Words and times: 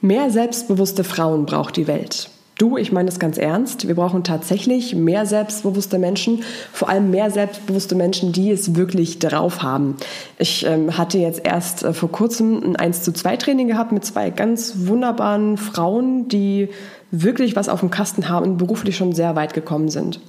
Mehr 0.00 0.30
selbstbewusste 0.30 1.02
Frauen 1.02 1.44
braucht 1.44 1.76
die 1.76 1.88
Welt. 1.88 2.30
Du, 2.56 2.76
ich 2.76 2.90
meine 2.92 3.06
das 3.06 3.18
ganz 3.18 3.36
ernst. 3.36 3.86
Wir 3.86 3.96
brauchen 3.96 4.22
tatsächlich 4.24 4.94
mehr 4.94 5.26
selbstbewusste 5.26 5.98
Menschen, 5.98 6.42
vor 6.72 6.88
allem 6.88 7.10
mehr 7.10 7.30
selbstbewusste 7.30 7.94
Menschen, 7.94 8.32
die 8.32 8.50
es 8.50 8.76
wirklich 8.76 9.18
drauf 9.18 9.62
haben. 9.62 9.96
Ich 10.38 10.66
ähm, 10.66 10.98
hatte 10.98 11.18
jetzt 11.18 11.44
erst 11.44 11.82
äh, 11.84 11.92
vor 11.92 12.10
kurzem 12.10 12.62
ein 12.62 12.76
1 12.76 13.02
zu 13.02 13.12
2 13.12 13.36
Training 13.36 13.68
gehabt 13.68 13.92
mit 13.92 14.04
zwei 14.04 14.30
ganz 14.30 14.74
wunderbaren 14.86 15.56
Frauen, 15.56 16.28
die 16.28 16.70
wirklich 17.10 17.56
was 17.56 17.70
auf 17.70 17.80
dem 17.80 17.90
Kasten 17.90 18.28
haben 18.28 18.44
und 18.44 18.56
beruflich 18.58 18.96
schon 18.96 19.14
sehr 19.14 19.34
weit 19.34 19.54
gekommen 19.54 19.88
sind. 19.88 20.20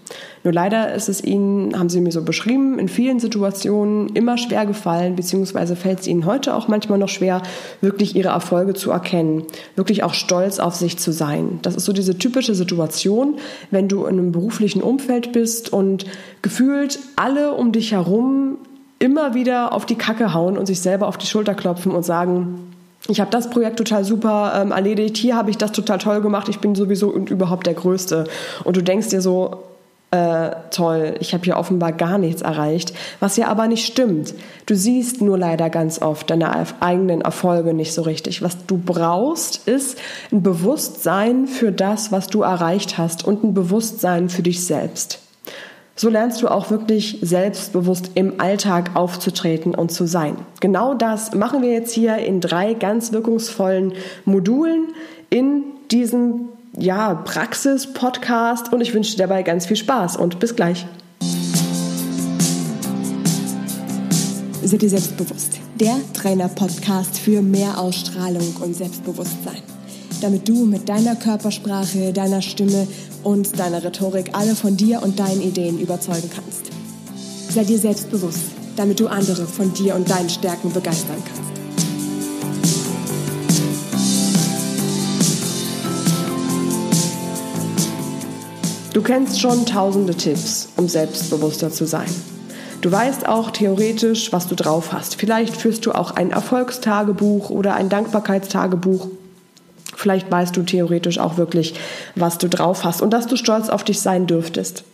Nur 0.43 0.53
leider 0.53 0.93
ist 0.93 1.09
es 1.09 1.21
ihnen, 1.21 1.77
haben 1.77 1.89
sie 1.89 1.99
mir 1.99 2.11
so 2.11 2.23
beschrieben, 2.23 2.79
in 2.79 2.87
vielen 2.87 3.19
Situationen 3.19 4.09
immer 4.15 4.37
schwer 4.37 4.65
gefallen, 4.65 5.17
beziehungsweise 5.17 5.75
fällt 5.75 5.99
es 5.99 6.07
ihnen 6.07 6.25
heute 6.25 6.55
auch 6.55 6.69
manchmal 6.69 6.97
noch 6.97 7.09
schwer, 7.09 7.41
wirklich 7.81 8.15
ihre 8.15 8.29
Erfolge 8.29 8.73
zu 8.75 8.91
erkennen, 8.91 9.43
wirklich 9.75 10.03
auch 10.03 10.13
stolz 10.13 10.59
auf 10.59 10.75
sich 10.75 10.97
zu 10.97 11.11
sein. 11.11 11.59
Das 11.63 11.75
ist 11.75 11.83
so 11.83 11.91
diese 11.91 12.17
typische 12.17 12.55
Situation, 12.55 13.39
wenn 13.71 13.89
du 13.89 14.05
in 14.05 14.17
einem 14.17 14.31
beruflichen 14.31 14.81
Umfeld 14.81 15.33
bist 15.33 15.73
und 15.73 16.05
gefühlt 16.41 16.99
alle 17.17 17.53
um 17.55 17.73
dich 17.73 17.91
herum 17.91 18.57
immer 18.99 19.33
wieder 19.33 19.73
auf 19.73 19.85
die 19.85 19.95
Kacke 19.95 20.33
hauen 20.33 20.57
und 20.57 20.65
sich 20.65 20.79
selber 20.79 21.07
auf 21.07 21.17
die 21.17 21.27
Schulter 21.27 21.55
klopfen 21.55 21.91
und 21.91 22.03
sagen, 22.03 22.69
ich 23.07 23.19
habe 23.19 23.31
das 23.31 23.49
Projekt 23.49 23.77
total 23.77 24.03
super 24.03 24.53
ähm, 24.55 24.71
erledigt, 24.71 25.17
hier 25.17 25.35
habe 25.35 25.49
ich 25.49 25.57
das 25.57 25.71
total 25.71 25.97
toll 25.97 26.21
gemacht, 26.21 26.49
ich 26.49 26.59
bin 26.59 26.75
sowieso 26.75 27.09
und 27.09 27.29
überhaupt 27.29 27.65
der 27.65 27.73
Größte. 27.73 28.25
Und 28.63 28.77
du 28.77 28.83
denkst 28.83 29.09
dir 29.09 29.21
so, 29.21 29.63
äh, 30.11 30.51
toll, 30.71 31.15
ich 31.19 31.33
habe 31.33 31.43
hier 31.43 31.57
offenbar 31.57 31.91
gar 31.91 32.17
nichts 32.17 32.41
erreicht, 32.41 32.93
was 33.19 33.37
ja 33.37 33.47
aber 33.47 33.67
nicht 33.67 33.85
stimmt. 33.85 34.33
Du 34.65 34.75
siehst 34.75 35.21
nur 35.21 35.37
leider 35.37 35.69
ganz 35.69 36.01
oft 36.01 36.29
deine 36.29 36.65
eigenen 36.79 37.21
Erfolge 37.21 37.73
nicht 37.73 37.93
so 37.93 38.01
richtig. 38.01 38.41
Was 38.41 38.65
du 38.65 38.77
brauchst, 38.83 39.67
ist 39.67 39.99
ein 40.31 40.41
Bewusstsein 40.41 41.47
für 41.47 41.71
das, 41.71 42.11
was 42.11 42.27
du 42.27 42.41
erreicht 42.41 42.97
hast 42.97 43.23
und 43.23 43.43
ein 43.43 43.53
Bewusstsein 43.53 44.29
für 44.29 44.41
dich 44.41 44.65
selbst. 44.65 45.19
So 46.01 46.07
lernst 46.07 46.41
du 46.41 46.47
auch 46.47 46.69
wirklich 46.69 47.17
selbstbewusst 47.21 48.11
im 48.15 48.39
Alltag 48.39 48.91
aufzutreten 48.95 49.75
und 49.75 49.91
zu 49.91 50.07
sein. 50.07 50.37
Genau 50.61 50.93
das 50.93 51.33
machen 51.35 51.61
wir 51.61 51.73
jetzt 51.73 51.91
hier 51.91 52.15
in 52.19 52.39
drei 52.39 52.73
ganz 52.73 53.11
wirkungsvollen 53.11 53.91
Modulen 54.23 54.93
in 55.29 55.63
diesem 55.91 56.47
ja, 56.77 57.15
Praxis-Podcast 57.15 58.71
und 58.71 58.79
ich 58.79 58.93
wünsche 58.93 59.17
dir 59.17 59.23
dabei 59.23 59.43
ganz 59.43 59.65
viel 59.65 59.75
Spaß 59.75 60.15
und 60.15 60.39
bis 60.39 60.55
gleich. 60.55 60.85
Sei 64.63 64.77
dir 64.77 64.89
selbstbewusst. 64.89 65.59
Der 65.81 65.97
Trainer-Podcast 66.13 67.19
für 67.19 67.41
mehr 67.41 67.77
Ausstrahlung 67.77 68.55
und 68.61 68.73
Selbstbewusstsein 68.73 69.78
damit 70.21 70.47
du 70.47 70.65
mit 70.65 70.89
deiner 70.89 71.15
Körpersprache, 71.15 72.13
deiner 72.13 72.41
Stimme 72.41 72.87
und 73.23 73.59
deiner 73.59 73.83
Rhetorik 73.83 74.31
alle 74.33 74.55
von 74.55 74.77
dir 74.77 75.01
und 75.03 75.19
deinen 75.19 75.41
Ideen 75.41 75.79
überzeugen 75.79 76.29
kannst. 76.33 76.71
Sei 77.53 77.63
dir 77.63 77.79
selbstbewusst, 77.79 78.43
damit 78.75 78.99
du 78.99 79.07
andere 79.07 79.45
von 79.45 79.73
dir 79.73 79.95
und 79.95 80.09
deinen 80.09 80.29
Stärken 80.29 80.71
begeistern 80.71 81.17
kannst. 81.25 81.49
Du 88.93 89.01
kennst 89.03 89.39
schon 89.39 89.65
tausende 89.65 90.13
Tipps, 90.13 90.69
um 90.75 90.87
selbstbewusster 90.87 91.71
zu 91.71 91.85
sein. 91.85 92.09
Du 92.81 92.91
weißt 92.91 93.27
auch 93.27 93.51
theoretisch, 93.51 94.31
was 94.31 94.47
du 94.47 94.55
drauf 94.55 94.93
hast. 94.93 95.15
Vielleicht 95.15 95.55
führst 95.55 95.85
du 95.85 95.91
auch 95.91 96.11
ein 96.11 96.31
Erfolgstagebuch 96.31 97.49
oder 97.49 97.75
ein 97.75 97.89
Dankbarkeitstagebuch 97.89 99.07
Vielleicht 99.99 100.31
weißt 100.31 100.55
du 100.55 100.63
theoretisch 100.63 101.19
auch 101.19 101.35
wirklich, 101.35 101.73
was 102.15 102.37
du 102.37 102.47
drauf 102.47 102.85
hast 102.85 103.01
und 103.01 103.11
dass 103.11 103.27
du 103.27 103.35
stolz 103.35 103.67
auf 103.67 103.83
dich 103.83 103.99
sein 103.99 104.27
dürftest. 104.27 104.85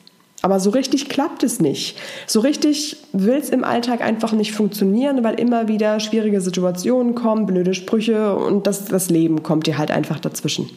Aber 0.41 0.59
so 0.59 0.71
richtig 0.71 1.09
klappt 1.09 1.43
es 1.43 1.59
nicht. 1.59 1.95
So 2.25 2.39
richtig 2.39 2.97
will 3.13 3.35
es 3.35 3.51
im 3.51 3.63
Alltag 3.63 4.01
einfach 4.01 4.31
nicht 4.31 4.53
funktionieren, 4.53 5.23
weil 5.23 5.39
immer 5.39 5.67
wieder 5.67 5.99
schwierige 5.99 6.41
Situationen 6.41 7.13
kommen, 7.13 7.45
blöde 7.45 7.75
Sprüche 7.75 8.35
und 8.35 8.65
das, 8.65 8.85
das 8.85 9.11
Leben 9.11 9.43
kommt 9.43 9.67
dir 9.67 9.77
halt 9.77 9.91
einfach 9.91 10.19
dazwischen. 10.19 10.71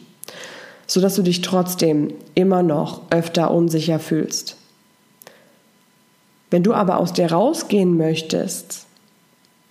Sodass 0.85 1.15
du 1.15 1.23
dich 1.23 1.41
trotzdem 1.41 2.13
immer 2.35 2.61
noch 2.61 3.01
öfter 3.09 3.49
unsicher 3.49 3.97
fühlst. 3.97 4.57
Wenn 6.51 6.61
du 6.61 6.75
aber 6.75 6.99
aus 6.99 7.13
dir 7.13 7.31
rausgehen 7.31 7.97
möchtest 7.97 8.85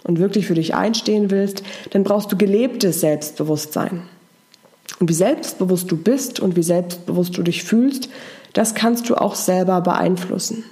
und 0.03 0.19
wirklich 0.19 0.49
für 0.49 0.55
dich 0.55 0.75
einstehen 0.75 1.31
willst, 1.31 1.63
dann 1.91 2.03
brauchst 2.03 2.33
du 2.33 2.37
gelebtes 2.37 3.03
Selbstbewusstsein. 3.03 4.03
Und 5.01 5.09
wie 5.09 5.15
selbstbewusst 5.15 5.91
du 5.91 5.97
bist 5.97 6.41
und 6.41 6.57
wie 6.57 6.63
selbstbewusst 6.63 7.37
du 7.37 7.43
dich 7.43 7.63
fühlst, 7.63 8.09
das 8.53 8.75
kannst 8.75 9.09
du 9.09 9.15
auch 9.15 9.35
selber 9.35 9.81
beeinflussen. 9.81 10.65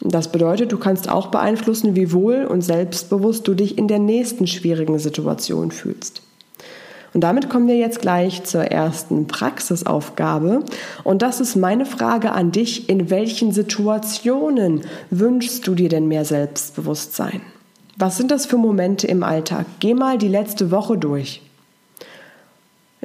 Das 0.00 0.30
bedeutet, 0.30 0.72
du 0.72 0.78
kannst 0.78 1.08
auch 1.08 1.28
beeinflussen, 1.28 1.96
wie 1.96 2.12
wohl 2.12 2.44
und 2.44 2.60
selbstbewusst 2.60 3.48
du 3.48 3.54
dich 3.54 3.78
in 3.78 3.88
der 3.88 3.98
nächsten 3.98 4.46
schwierigen 4.46 4.98
Situation 4.98 5.70
fühlst. 5.70 6.22
Und 7.14 7.22
damit 7.22 7.48
kommen 7.48 7.66
wir 7.66 7.78
jetzt 7.78 8.02
gleich 8.02 8.44
zur 8.44 8.64
ersten 8.64 9.26
Praxisaufgabe. 9.26 10.64
Und 11.02 11.22
das 11.22 11.40
ist 11.40 11.56
meine 11.56 11.86
Frage 11.86 12.32
an 12.32 12.52
dich. 12.52 12.90
In 12.90 13.08
welchen 13.08 13.52
Situationen 13.52 14.82
wünschst 15.08 15.66
du 15.66 15.74
dir 15.74 15.88
denn 15.88 16.08
mehr 16.08 16.26
Selbstbewusstsein? 16.26 17.40
Was 17.96 18.18
sind 18.18 18.30
das 18.30 18.44
für 18.44 18.58
Momente 18.58 19.06
im 19.06 19.22
Alltag? 19.22 19.64
Geh 19.80 19.94
mal 19.94 20.18
die 20.18 20.28
letzte 20.28 20.70
Woche 20.70 20.98
durch 20.98 21.40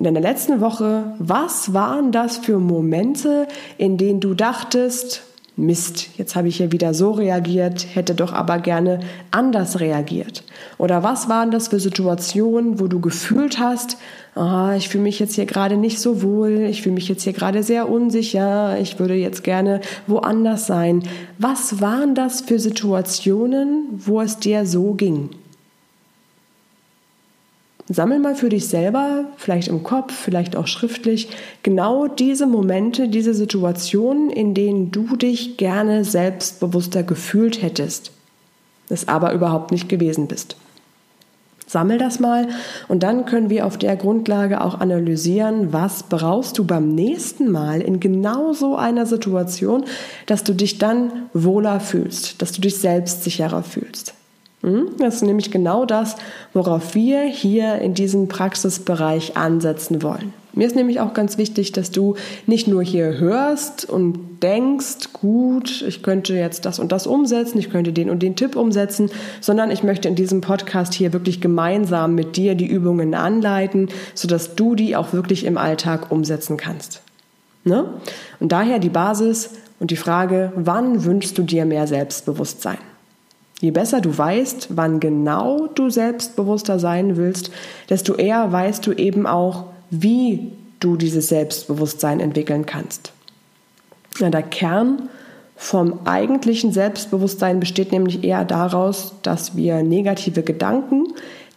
in 0.02 0.06
deiner 0.06 0.20
letzten 0.20 0.62
Woche, 0.62 1.14
was 1.20 1.76
waren 1.76 2.12
das 2.12 2.38
für 2.38 2.58
Momente, 2.58 3.48
in 3.78 3.98
denen 3.98 4.20
du 4.20 4.34
dachtest, 4.34 5.22
Mist, 5.56 6.18
jetzt 6.18 6.36
habe 6.36 6.48
ich 6.48 6.58
hier 6.58 6.72
wieder 6.72 6.96
so 6.96 7.12
reagiert, 7.12 7.86
hätte 7.94 8.16
doch 8.16 8.34
aber 8.34 8.58
gerne 8.58 9.02
anders 9.30 9.80
reagiert? 9.80 10.44
Oder 10.80 11.04
was 11.04 11.30
waren 11.30 11.52
das 11.52 11.68
für 11.68 11.80
Situationen, 11.80 12.80
wo 12.80 12.88
du 12.88 13.00
gefühlt 13.00 13.60
hast, 13.60 13.98
ah, 14.34 14.74
ich 14.76 14.90
fühle 14.90 15.04
mich 15.04 15.20
jetzt 15.20 15.36
hier 15.36 15.46
gerade 15.46 15.78
nicht 15.78 16.00
so 16.00 16.24
wohl, 16.24 16.66
ich 16.68 16.82
fühle 16.82 16.96
mich 16.96 17.08
jetzt 17.08 17.22
hier 17.22 17.34
gerade 17.34 17.62
sehr 17.62 17.88
unsicher, 17.88 18.80
ich 18.80 18.98
würde 18.98 19.14
jetzt 19.14 19.44
gerne 19.44 19.82
woanders 20.08 20.66
sein? 20.66 21.04
Was 21.38 21.80
waren 21.80 22.16
das 22.16 22.42
für 22.42 22.58
Situationen, 22.58 23.86
wo 23.92 24.20
es 24.20 24.40
dir 24.40 24.66
so 24.66 24.94
ging? 24.96 25.30
Sammel 27.88 28.20
mal 28.20 28.36
für 28.36 28.50
dich 28.50 28.68
selber, 28.68 29.26
vielleicht 29.38 29.68
im 29.68 29.84
Kopf, 29.84 30.14
vielleicht 30.14 30.56
auch 30.56 30.68
schriftlich, 30.68 31.30
genau 31.64 32.08
diese 32.08 32.46
Momente, 32.46 33.08
diese 33.08 33.34
Situationen, 33.34 34.30
in 34.30 34.54
denen 34.54 34.92
du 34.92 35.16
dich 35.16 35.58
gerne 35.58 36.04
selbstbewusster 36.04 37.04
gefühlt 37.04 37.62
hättest, 37.62 38.12
es 38.90 39.08
aber 39.08 39.34
überhaupt 39.34 39.72
nicht 39.72 39.90
gewesen 39.90 40.28
bist. 40.28 40.56
Sammel 41.72 41.98
das 41.98 42.20
mal 42.20 42.50
und 42.90 43.02
dann 43.02 43.26
können 43.26 43.50
wir 43.50 43.66
auf 43.66 43.78
der 43.78 43.96
Grundlage 43.96 44.60
auch 44.60 44.82
analysieren, 44.82 45.72
was 45.72 46.04
brauchst 46.04 46.58
du 46.58 46.66
beim 46.66 46.94
nächsten 46.94 47.50
Mal 47.50 47.80
in 47.80 48.02
genau 48.02 48.52
so 48.52 48.76
einer 48.76 49.06
Situation, 49.06 49.86
dass 50.26 50.44
du 50.44 50.54
dich 50.54 50.80
dann 50.80 51.30
wohler 51.34 51.80
fühlst, 51.80 52.42
dass 52.42 52.52
du 52.52 52.60
dich 52.60 52.78
selbstsicherer 52.78 53.64
fühlst. 53.64 54.14
Hm? 54.62 54.90
Das 54.98 55.16
ist 55.16 55.24
nämlich 55.24 55.52
genau 55.52 55.86
das, 55.86 56.16
worauf 56.54 56.96
wir 56.96 57.24
hier 57.24 57.80
in 57.80 57.94
diesem 57.94 58.28
Praxisbereich 58.28 59.36
ansetzen 59.38 60.04
wollen. 60.04 60.34
Mir 60.54 60.68
ist 60.68 60.76
nämlich 60.76 61.00
auch 61.00 61.14
ganz 61.14 61.38
wichtig, 61.38 61.72
dass 61.72 61.92
du 61.92 62.16
nicht 62.46 62.68
nur 62.68 62.84
hier 62.84 63.18
hörst 63.20 63.90
und 63.90 64.44
denkst, 64.44 65.14
gut, 65.14 65.82
ich 65.88 66.04
könnte 66.04 66.34
jetzt 66.34 66.66
das 66.66 66.78
und 66.78 66.92
das 66.92 67.08
umsetzen, 67.08 67.58
ich 67.58 67.70
könnte 67.70 67.94
den 67.94 68.10
und 68.10 68.22
den 68.22 68.36
Tipp 68.36 68.58
umsetzen, 68.58 69.10
sondern 69.40 69.72
ich 69.72 69.84
möchte 69.84 70.10
in 70.10 70.16
diesem 70.16 70.42
Podcast 70.42 70.94
hier 70.94 71.14
wirklich 71.14 71.40
gemeinsam 71.40 72.16
mit 72.16 72.36
dir 72.36 72.56
die 72.56 72.68
Übungen 72.68 73.14
anleiten, 73.14 73.88
sodass 74.14 74.56
du 74.56 74.76
die 74.76 74.98
auch 74.98 75.14
wirklich 75.14 75.46
im 75.46 75.58
Alltag 75.58 76.12
umsetzen 76.12 76.58
kannst. 76.58 77.02
Ne? 77.64 77.86
Und 78.42 78.52
daher 78.52 78.80
die 78.80 78.90
Basis 78.90 79.52
und 79.80 79.90
die 79.90 79.96
Frage, 79.96 80.52
wann 80.56 81.06
wünschst 81.06 81.38
du 81.38 81.44
dir 81.44 81.64
mehr 81.66 81.88
Selbstbewusstsein? 81.88 82.78
Je 83.62 83.70
besser 83.70 84.02
du 84.02 84.18
weißt, 84.18 84.70
wann 84.72 85.00
genau 85.00 85.68
du 85.68 85.92
selbstbewusster 85.92 86.80
sein 86.80 87.16
willst, 87.16 87.52
desto 87.90 88.16
eher 88.16 88.52
weißt 88.52 88.86
du 88.88 88.92
eben 88.92 89.28
auch, 89.28 89.66
wie 89.92 90.52
du 90.80 90.96
dieses 90.96 91.28
Selbstbewusstsein 91.28 92.20
entwickeln 92.20 92.66
kannst. 92.66 93.14
Ja, 94.18 94.32
der 94.32 94.42
Kern 94.42 95.10
vom 95.56 96.00
eigentlichen 96.06 96.72
Selbstbewusstsein 96.72 97.60
besteht 97.60 97.92
nämlich 97.92 98.24
eher 98.24 98.46
daraus, 98.46 99.14
dass 99.22 99.56
wir 99.56 99.84
negative 99.84 100.42
Gedanken, 100.42 101.04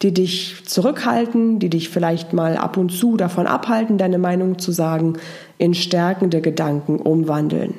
die 0.02 0.12
dich 0.12 0.62
zurückhalten, 0.66 1.58
die 1.58 1.70
dich 1.70 1.88
vielleicht 1.88 2.34
mal 2.34 2.58
ab 2.58 2.76
und 2.76 2.90
zu 2.90 3.16
davon 3.16 3.46
abhalten, 3.46 3.96
deine 3.96 4.18
Meinung 4.18 4.58
zu 4.58 4.72
sagen, 4.72 5.14
in 5.56 5.72
stärkende 5.72 6.42
Gedanken 6.42 6.98
umwandeln. 6.98 7.76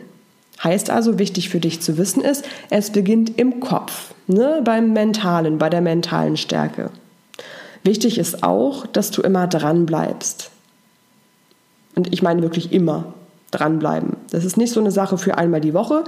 Heißt 0.64 0.90
also, 0.90 1.20
wichtig 1.20 1.50
für 1.50 1.60
dich 1.60 1.82
zu 1.82 1.98
wissen 1.98 2.22
ist, 2.22 2.46
es 2.70 2.92
beginnt 2.92 3.38
im 3.38 3.60
Kopf, 3.60 4.14
ne, 4.28 4.62
beim 4.64 4.94
Mentalen, 4.94 5.58
bei 5.58 5.70
der 5.70 5.82
mentalen 5.82 6.38
Stärke. 6.38 6.90
Wichtig 7.84 8.18
ist 8.18 8.44
auch, 8.44 8.88
dass 8.88 9.12
du 9.12 9.22
immer 9.22 9.48
dran 9.48 9.86
bleibst. 9.86 10.50
Und 11.96 12.12
ich 12.14 12.22
meine 12.22 12.42
wirklich 12.42 12.72
immer 12.72 13.14
dranbleiben. 13.52 14.18
Das 14.32 14.44
ist 14.44 14.58
nicht 14.58 14.74
so 14.74 14.80
eine 14.80 14.92
Sache 14.92 15.18
für 15.18 15.38
einmal 15.38 15.62
die 15.62 15.74
Woche. 15.74 16.04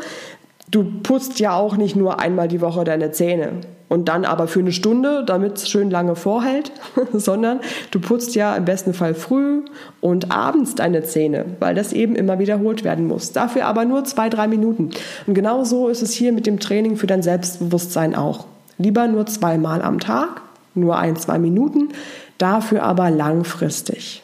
Du 0.70 0.84
putzt 1.02 1.40
ja 1.40 1.56
auch 1.56 1.78
nicht 1.78 1.96
nur 1.96 2.20
einmal 2.20 2.48
die 2.50 2.60
Woche 2.60 2.84
deine 2.84 3.12
Zähne 3.12 3.62
und 3.90 4.10
dann 4.10 4.26
aber 4.26 4.48
für 4.48 4.60
eine 4.60 4.74
Stunde, 4.74 5.24
damit 5.26 5.58
es 5.58 5.70
schön 5.70 5.90
lange 5.90 6.16
vorhält, 6.16 6.72
sondern 7.14 7.62
du 7.92 8.00
putzt 8.00 8.36
ja 8.36 8.56
im 8.56 8.66
besten 8.66 8.94
Fall 8.94 9.14
früh 9.14 9.64
und 10.02 10.32
abends 10.32 10.76
deine 10.76 11.04
Zähne, 11.04 11.46
weil 11.60 11.74
das 11.76 11.94
eben 11.94 12.16
immer 12.16 12.40
wiederholt 12.40 12.84
werden 12.84 13.08
muss. 13.08 13.32
Dafür 13.32 13.66
aber 13.66 13.86
nur 13.86 14.04
zwei, 14.04 14.30
drei 14.30 14.48
Minuten. 14.48 14.90
Und 15.26 15.34
genau 15.34 15.64
so 15.64 15.88
ist 15.88 16.02
es 16.02 16.12
hier 16.12 16.34
mit 16.34 16.46
dem 16.46 16.60
Training 16.60 16.98
für 16.98 17.08
dein 17.08 17.24
Selbstbewusstsein 17.24 18.14
auch. 18.14 18.46
Lieber 18.78 19.08
nur 19.08 19.26
zweimal 19.26 19.82
am 19.82 20.00
Tag, 20.00 20.42
nur 20.76 20.98
ein, 20.98 21.16
zwei 21.16 21.40
Minuten, 21.40 21.90
dafür 22.38 22.84
aber 22.84 23.10
langfristig. 23.10 24.22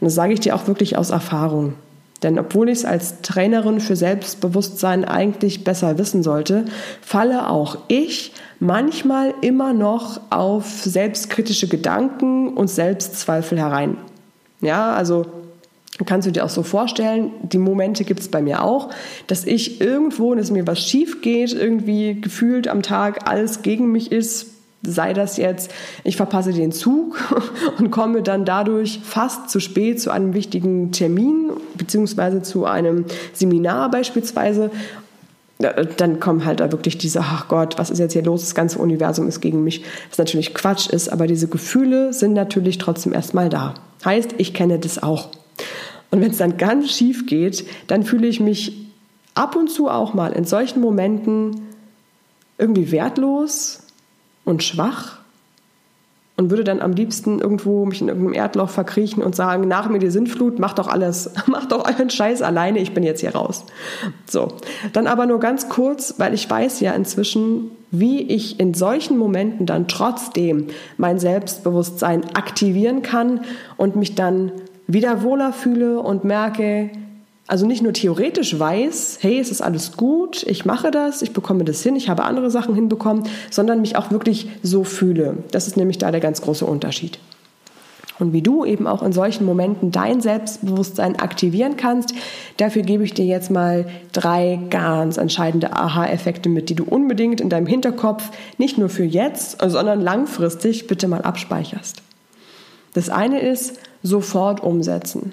Und 0.00 0.06
das 0.06 0.14
sage 0.14 0.34
ich 0.34 0.40
dir 0.40 0.54
auch 0.54 0.66
wirklich 0.66 0.98
aus 0.98 1.10
Erfahrung. 1.10 1.74
Denn 2.24 2.38
obwohl 2.38 2.70
ich 2.70 2.78
es 2.78 2.84
als 2.86 3.20
Trainerin 3.20 3.80
für 3.80 3.96
Selbstbewusstsein 3.96 5.04
eigentlich 5.04 5.62
besser 5.62 5.98
wissen 5.98 6.22
sollte, 6.22 6.64
falle 7.02 7.50
auch 7.50 7.76
ich 7.88 8.32
manchmal 8.58 9.34
immer 9.42 9.74
noch 9.74 10.20
auf 10.30 10.66
selbstkritische 10.66 11.68
Gedanken 11.68 12.48
und 12.54 12.68
Selbstzweifel 12.68 13.58
herein. 13.58 13.98
Ja, 14.62 14.94
also 14.94 15.26
kannst 16.06 16.26
du 16.26 16.32
dir 16.32 16.44
auch 16.46 16.50
so 16.50 16.62
vorstellen, 16.62 17.30
die 17.42 17.58
Momente 17.58 18.04
gibt 18.04 18.20
es 18.20 18.28
bei 18.28 18.40
mir 18.40 18.64
auch, 18.64 18.88
dass 19.26 19.44
ich 19.44 19.82
irgendwo, 19.82 20.34
dass 20.34 20.50
mir 20.50 20.66
was 20.66 20.80
schief 20.80 21.20
geht, 21.20 21.52
irgendwie 21.52 22.20
gefühlt 22.20 22.68
am 22.68 22.82
Tag 22.82 23.28
alles 23.28 23.60
gegen 23.60 23.92
mich 23.92 24.10
ist, 24.10 24.53
sei 24.86 25.12
das 25.12 25.36
jetzt, 25.36 25.70
ich 26.04 26.16
verpasse 26.16 26.52
den 26.52 26.72
Zug 26.72 27.18
und 27.78 27.90
komme 27.90 28.22
dann 28.22 28.44
dadurch 28.44 29.00
fast 29.02 29.50
zu 29.50 29.60
spät 29.60 30.00
zu 30.00 30.10
einem 30.10 30.34
wichtigen 30.34 30.92
Termin 30.92 31.50
beziehungsweise 31.76 32.42
zu 32.42 32.64
einem 32.64 33.04
Seminar 33.32 33.90
beispielsweise, 33.90 34.70
dann 35.96 36.20
kommen 36.20 36.44
halt 36.44 36.60
da 36.60 36.72
wirklich 36.72 36.98
diese, 36.98 37.20
ach 37.20 37.48
Gott, 37.48 37.78
was 37.78 37.90
ist 37.90 37.98
jetzt 37.98 38.12
hier 38.12 38.24
los? 38.24 38.40
Das 38.40 38.54
ganze 38.54 38.78
Universum 38.78 39.28
ist 39.28 39.40
gegen 39.40 39.62
mich, 39.64 39.82
was 40.10 40.18
natürlich 40.18 40.52
Quatsch 40.52 40.88
ist, 40.88 41.08
aber 41.08 41.26
diese 41.26 41.48
Gefühle 41.48 42.12
sind 42.12 42.32
natürlich 42.32 42.78
trotzdem 42.78 43.12
erstmal 43.12 43.48
da. 43.48 43.74
Heißt, 44.04 44.34
ich 44.38 44.52
kenne 44.52 44.78
das 44.78 45.02
auch. 45.02 45.28
Und 46.10 46.20
wenn 46.20 46.30
es 46.30 46.38
dann 46.38 46.56
ganz 46.56 46.90
schief 46.90 47.26
geht, 47.26 47.64
dann 47.86 48.02
fühle 48.02 48.26
ich 48.26 48.40
mich 48.40 48.86
ab 49.34 49.56
und 49.56 49.70
zu 49.70 49.88
auch 49.88 50.14
mal 50.14 50.32
in 50.32 50.44
solchen 50.44 50.80
Momenten 50.80 51.62
irgendwie 52.58 52.92
wertlos, 52.92 53.83
und 54.44 54.62
schwach 54.62 55.18
und 56.36 56.50
würde 56.50 56.64
dann 56.64 56.80
am 56.80 56.92
liebsten 56.92 57.38
irgendwo 57.38 57.86
mich 57.86 58.00
in 58.00 58.08
irgendeinem 58.08 58.34
Erdloch 58.34 58.68
verkriechen 58.68 59.22
und 59.22 59.36
sagen, 59.36 59.68
nach 59.68 59.88
mir 59.88 60.00
die 60.00 60.10
Sintflut, 60.10 60.58
mach 60.58 60.74
doch 60.74 60.88
alles, 60.88 61.30
mach 61.46 61.66
doch 61.66 61.86
euren 61.86 62.10
Scheiß 62.10 62.42
alleine, 62.42 62.80
ich 62.80 62.92
bin 62.92 63.04
jetzt 63.04 63.20
hier 63.20 63.34
raus. 63.34 63.64
So, 64.28 64.48
dann 64.92 65.06
aber 65.06 65.26
nur 65.26 65.38
ganz 65.38 65.68
kurz, 65.68 66.14
weil 66.18 66.34
ich 66.34 66.50
weiß 66.50 66.80
ja 66.80 66.92
inzwischen, 66.92 67.70
wie 67.92 68.22
ich 68.22 68.58
in 68.58 68.74
solchen 68.74 69.16
Momenten 69.16 69.66
dann 69.66 69.86
trotzdem 69.86 70.66
mein 70.96 71.20
Selbstbewusstsein 71.20 72.24
aktivieren 72.34 73.02
kann 73.02 73.40
und 73.76 73.94
mich 73.94 74.16
dann 74.16 74.50
wieder 74.88 75.22
wohler 75.22 75.52
fühle 75.52 76.00
und 76.00 76.24
merke, 76.24 76.90
also 77.46 77.66
nicht 77.66 77.82
nur 77.82 77.92
theoretisch 77.92 78.58
weiß, 78.58 79.18
hey, 79.20 79.38
es 79.38 79.50
ist 79.50 79.60
alles 79.60 79.96
gut, 79.96 80.44
ich 80.44 80.64
mache 80.64 80.90
das, 80.90 81.20
ich 81.20 81.32
bekomme 81.32 81.64
das 81.64 81.82
hin, 81.82 81.94
ich 81.94 82.08
habe 82.08 82.24
andere 82.24 82.50
Sachen 82.50 82.74
hinbekommen, 82.74 83.24
sondern 83.50 83.82
mich 83.82 83.96
auch 83.96 84.10
wirklich 84.10 84.48
so 84.62 84.82
fühle. 84.82 85.38
Das 85.50 85.66
ist 85.66 85.76
nämlich 85.76 85.98
da 85.98 86.10
der 86.10 86.20
ganz 86.20 86.40
große 86.40 86.64
Unterschied. 86.64 87.18
Und 88.18 88.32
wie 88.32 88.42
du 88.42 88.64
eben 88.64 88.86
auch 88.86 89.02
in 89.02 89.12
solchen 89.12 89.44
Momenten 89.44 89.90
dein 89.90 90.20
Selbstbewusstsein 90.20 91.18
aktivieren 91.18 91.76
kannst, 91.76 92.14
dafür 92.58 92.82
gebe 92.82 93.02
ich 93.02 93.12
dir 93.12 93.24
jetzt 93.24 93.50
mal 93.50 93.86
drei 94.12 94.60
ganz 94.70 95.16
entscheidende 95.16 95.72
Aha-Effekte 95.72 96.48
mit, 96.48 96.68
die 96.68 96.76
du 96.76 96.84
unbedingt 96.84 97.40
in 97.40 97.48
deinem 97.48 97.66
Hinterkopf 97.66 98.30
nicht 98.56 98.78
nur 98.78 98.88
für 98.88 99.04
jetzt, 99.04 99.60
sondern 99.60 100.00
langfristig 100.00 100.86
bitte 100.86 101.08
mal 101.08 101.22
abspeicherst. 101.22 102.02
Das 102.94 103.10
eine 103.10 103.40
ist 103.40 103.80
sofort 104.02 104.62
umsetzen. 104.62 105.32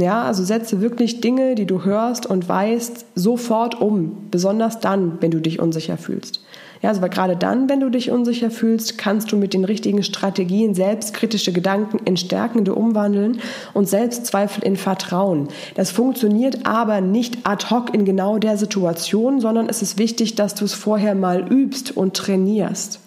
Ja, 0.00 0.22
also 0.22 0.44
setze 0.44 0.80
wirklich 0.80 1.20
Dinge, 1.20 1.54
die 1.54 1.66
du 1.66 1.84
hörst 1.84 2.24
und 2.24 2.48
weißt, 2.48 3.04
sofort 3.14 3.82
um, 3.82 4.28
besonders 4.30 4.80
dann, 4.80 5.18
wenn 5.20 5.30
du 5.30 5.40
dich 5.40 5.60
unsicher 5.60 5.98
fühlst. 5.98 6.42
Ja, 6.80 6.88
also 6.88 7.02
weil 7.02 7.10
gerade 7.10 7.36
dann, 7.36 7.68
wenn 7.68 7.80
du 7.80 7.90
dich 7.90 8.10
unsicher 8.10 8.50
fühlst, 8.50 8.96
kannst 8.96 9.30
du 9.30 9.36
mit 9.36 9.52
den 9.52 9.66
richtigen 9.66 10.02
Strategien 10.02 10.74
selbstkritische 10.74 11.52
Gedanken 11.52 11.98
in 12.06 12.16
stärkende 12.16 12.74
umwandeln 12.74 13.40
und 13.74 13.90
Selbstzweifel 13.90 14.64
in 14.64 14.76
Vertrauen. 14.76 15.48
Das 15.74 15.90
funktioniert 15.90 16.64
aber 16.64 17.02
nicht 17.02 17.46
ad 17.46 17.66
hoc 17.68 17.92
in 17.92 18.06
genau 18.06 18.38
der 18.38 18.56
Situation, 18.56 19.42
sondern 19.42 19.68
es 19.68 19.82
ist 19.82 19.98
wichtig, 19.98 20.34
dass 20.36 20.54
du 20.54 20.64
es 20.64 20.72
vorher 20.72 21.14
mal 21.14 21.46
übst 21.52 21.94
und 21.94 22.16
trainierst, 22.16 23.00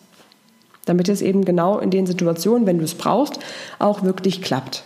damit 0.85 1.09
es 1.09 1.23
eben 1.23 1.43
genau 1.43 1.79
in 1.79 1.89
den 1.89 2.05
Situationen, 2.05 2.67
wenn 2.67 2.77
du 2.77 2.83
es 2.83 2.93
brauchst, 2.93 3.39
auch 3.79 4.03
wirklich 4.03 4.43
klappt 4.43 4.83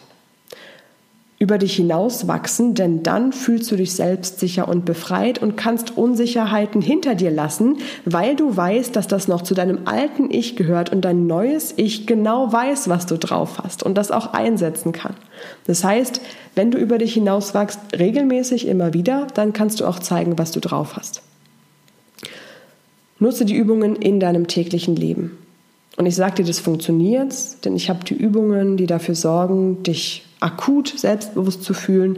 über 1.40 1.60
dich 1.60 1.76
hinaus 1.76 2.28
wachsen, 2.28 2.74
denn 2.74 3.04
dann 3.04 3.32
fühlst 3.32 3.70
du 3.70 3.76
dich 3.76 3.94
selbstsicher 3.94 4.68
und 4.68 4.86
befreit 4.86 5.40
und 5.40 5.56
kannst 5.56 5.96
Unsicherheiten 5.96 6.82
hinter 6.82 7.14
dir 7.14 7.30
lassen, 7.30 7.78
weil 8.06 8.36
du 8.36 8.58
weißt, 8.58 8.96
dass 8.96 9.08
das 9.08 9.28
noch 9.28 9.44
zu 9.44 9.54
deinem 9.54 9.82
alten 9.86 10.32
Ich 10.32 10.56
gehört 10.56 10.92
und 10.92 11.02
dein 11.02 11.28
neues 11.28 11.76
Ich 11.78 12.08
genau 12.08 12.52
weiß, 12.52 12.90
was 12.90 13.06
du 13.06 13.18
drauf 13.18 13.60
hast 13.64 13.84
und 13.84 13.96
das 13.96 14.10
auch 14.10 14.34
einsetzen 14.34 14.94
kann. 14.94 15.14
Das 15.68 15.84
heißt, 15.84 16.22
wenn 16.56 16.72
du 16.72 16.80
über 16.80 16.98
dich 16.98 17.14
hinaus 17.14 17.54
wachst, 17.54 17.80
regelmäßig 17.98 18.66
immer 18.68 18.96
wieder, 18.96 19.28
dann 19.36 19.54
kannst 19.54 19.80
du 19.80 19.86
auch 19.86 20.00
zeigen, 20.00 20.40
was 20.40 20.52
du 20.52 20.60
drauf 20.60 20.96
hast. 20.96 21.22
Nutze 23.20 23.46
die 23.46 23.56
Übungen 23.56 23.96
in 23.96 24.20
deinem 24.20 24.48
täglichen 24.48 24.96
Leben. 24.96 25.38
Und 25.98 26.08
ich 26.08 26.16
sage 26.16 26.36
dir, 26.36 26.46
das 26.46 26.60
funktioniert, 26.60 27.34
denn 27.66 27.76
ich 27.76 27.90
habe 27.90 28.04
die 28.06 28.16
Übungen, 28.16 28.78
die 28.78 28.86
dafür 28.86 29.16
sorgen, 29.16 29.84
dich 29.84 30.27
akut 30.40 30.94
selbstbewusst 30.98 31.64
zu 31.64 31.74
fühlen, 31.74 32.18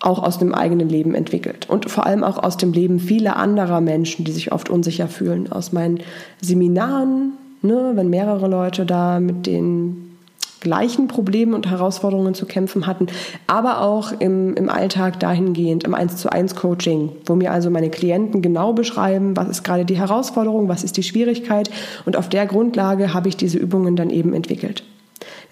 auch 0.00 0.22
aus 0.22 0.38
dem 0.38 0.54
eigenen 0.54 0.88
Leben 0.88 1.14
entwickelt. 1.14 1.68
Und 1.68 1.90
vor 1.90 2.06
allem 2.06 2.24
auch 2.24 2.38
aus 2.42 2.56
dem 2.56 2.72
Leben 2.72 3.00
vieler 3.00 3.36
anderer 3.36 3.80
Menschen, 3.80 4.24
die 4.24 4.32
sich 4.32 4.52
oft 4.52 4.68
unsicher 4.68 5.08
fühlen. 5.08 5.50
Aus 5.50 5.72
meinen 5.72 6.00
Seminaren, 6.40 7.32
ne, 7.62 7.92
wenn 7.94 8.10
mehrere 8.10 8.48
Leute 8.48 8.84
da 8.84 9.18
mit 9.18 9.46
den 9.46 10.14
gleichen 10.60 11.08
Problemen 11.08 11.54
und 11.54 11.70
Herausforderungen 11.70 12.34
zu 12.34 12.46
kämpfen 12.46 12.86
hatten, 12.86 13.06
aber 13.46 13.82
auch 13.82 14.12
im, 14.18 14.54
im 14.54 14.68
Alltag 14.68 15.20
dahingehend, 15.20 15.84
im 15.84 15.94
1 15.94 16.16
zu 16.16 16.32
1 16.32 16.56
Coaching, 16.56 17.10
wo 17.26 17.34
mir 17.34 17.52
also 17.52 17.70
meine 17.70 17.90
Klienten 17.90 18.42
genau 18.42 18.72
beschreiben, 18.72 19.36
was 19.36 19.48
ist 19.48 19.62
gerade 19.62 19.84
die 19.84 19.98
Herausforderung, 19.98 20.68
was 20.68 20.82
ist 20.82 20.96
die 20.96 21.02
Schwierigkeit 21.02 21.70
und 22.06 22.16
auf 22.16 22.28
der 22.28 22.46
Grundlage 22.46 23.14
habe 23.14 23.28
ich 23.28 23.36
diese 23.36 23.58
Übungen 23.58 23.94
dann 23.94 24.10
eben 24.10 24.32
entwickelt. 24.32 24.82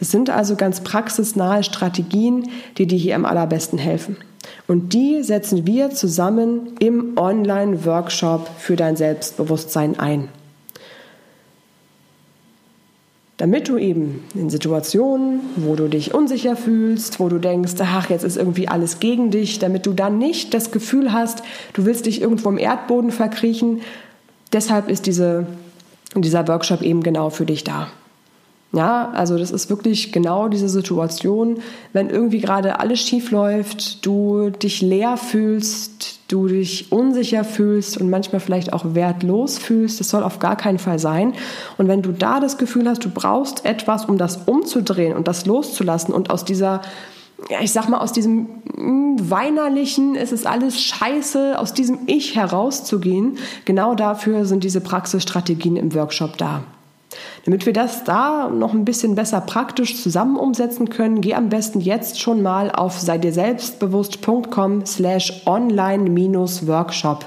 Es 0.03 0.11
sind 0.11 0.31
also 0.31 0.57
ganz 0.57 0.81
praxisnahe 0.81 1.63
Strategien, 1.63 2.49
die 2.77 2.89
dir 2.89 2.99
hier 2.99 3.15
am 3.15 3.25
allerbesten 3.25 3.79
helfen. 3.79 4.17
Und 4.67 4.95
die 4.95 5.23
setzen 5.23 5.65
wir 5.65 5.91
zusammen 5.91 6.73
im 6.81 7.17
Online-Workshop 7.17 8.51
für 8.59 8.75
dein 8.75 8.97
Selbstbewusstsein 8.97 10.01
ein. 10.01 10.27
Damit 13.37 13.69
du 13.69 13.79
eben 13.79 14.25
in 14.35 14.51
Situationen, 14.51 15.39
wo 15.55 15.77
du 15.77 15.87
dich 15.87 16.13
unsicher 16.13 16.57
fühlst, 16.57 17.21
wo 17.21 17.29
du 17.29 17.39
denkst, 17.39 17.75
ach, 17.79 18.11
jetzt 18.11 18.25
ist 18.25 18.37
irgendwie 18.37 18.67
alles 18.67 18.99
gegen 18.99 19.31
dich, 19.31 19.61
damit 19.61 19.87
du 19.87 19.93
dann 19.93 20.19
nicht 20.19 20.53
das 20.53 20.73
Gefühl 20.73 21.13
hast, 21.13 21.45
du 21.75 21.85
willst 21.85 22.07
dich 22.07 22.21
irgendwo 22.21 22.49
im 22.49 22.59
Erdboden 22.59 23.13
verkriechen. 23.13 23.83
Deshalb 24.53 24.89
ist 24.89 25.07
diese, 25.07 25.47
dieser 26.17 26.49
Workshop 26.49 26.83
eben 26.83 27.05
genau 27.05 27.31
für 27.31 27.47
dich 27.47 27.63
da. 27.63 27.87
Ja, 28.75 29.11
also 29.11 29.37
das 29.37 29.51
ist 29.51 29.69
wirklich 29.69 30.13
genau 30.13 30.49
diese 30.49 30.71
Situation, 30.71 31.59
wenn 31.93 32.09
irgendwie 32.09 32.41
gerade 32.41 32.81
alles 32.81 33.01
schief 33.01 33.31
läuft, 33.31 34.07
du 34.07 34.49
dich 34.49 34.81
leer 34.81 35.19
fühlst, 35.19 36.21
du 36.29 36.49
dich 36.49 36.91
unsicher 36.91 37.45
fühlst 37.45 37.99
und 37.99 38.09
manchmal 38.09 38.41
vielleicht 38.41 38.73
auch 38.73 38.95
wertlos 38.95 39.59
fühlst. 39.59 40.01
Das 40.01 40.09
soll 40.09 40.23
auf 40.23 40.39
gar 40.39 40.57
keinen 40.57 40.79
Fall 40.79 40.99
sein. 40.99 41.35
Und 41.77 41.87
wenn 41.89 42.01
du 42.01 42.13
da 42.13 42.41
das 42.41 42.57
Gefühl 42.57 42.89
hast, 42.89 43.05
du 43.05 43.11
brauchst 43.11 43.67
etwas, 43.67 44.07
um 44.07 44.17
das 44.17 44.39
umzudrehen 44.47 45.15
und 45.15 45.29
das 45.29 45.45
loszulassen 45.45 46.15
und 46.15 46.31
aus 46.31 46.47
dieser 46.47 46.81
ja, 47.51 47.59
ich 47.61 47.73
sag 47.73 47.89
mal, 47.89 47.99
aus 47.99 48.13
diesem 48.13 48.63
hm, 48.75 49.17
weinerlichen, 49.29 50.15
es 50.15 50.31
ist 50.31 50.47
alles 50.47 50.81
scheiße, 50.81 51.59
aus 51.59 51.75
diesem 51.75 51.99
Ich 52.07 52.37
herauszugehen, 52.37 53.37
genau 53.65 53.97
dafür 53.97 54.47
sind 54.47 54.63
diese 54.63 54.81
Praxisstrategien 54.81 55.77
im 55.77 55.93
Workshop 55.93 56.39
da. 56.39 56.63
Damit 57.45 57.67
wir 57.67 57.73
das 57.73 58.05
da 58.05 58.49
noch 58.49 58.73
ein 58.73 58.85
bisschen 58.85 59.15
besser 59.15 59.41
praktisch 59.41 60.03
zusammen 60.03 60.37
umsetzen 60.37 60.89
können, 60.89 61.21
geh 61.21 61.35
am 61.35 61.49
besten 61.49 61.81
jetzt 61.81 62.21
schon 62.21 62.43
mal 62.43 62.71
auf 62.71 63.01
sei 63.01 63.19
dir 63.19 63.33
selbstbewusst.com 63.33 64.87
slash 64.87 65.43
online-workshop. 65.47 67.27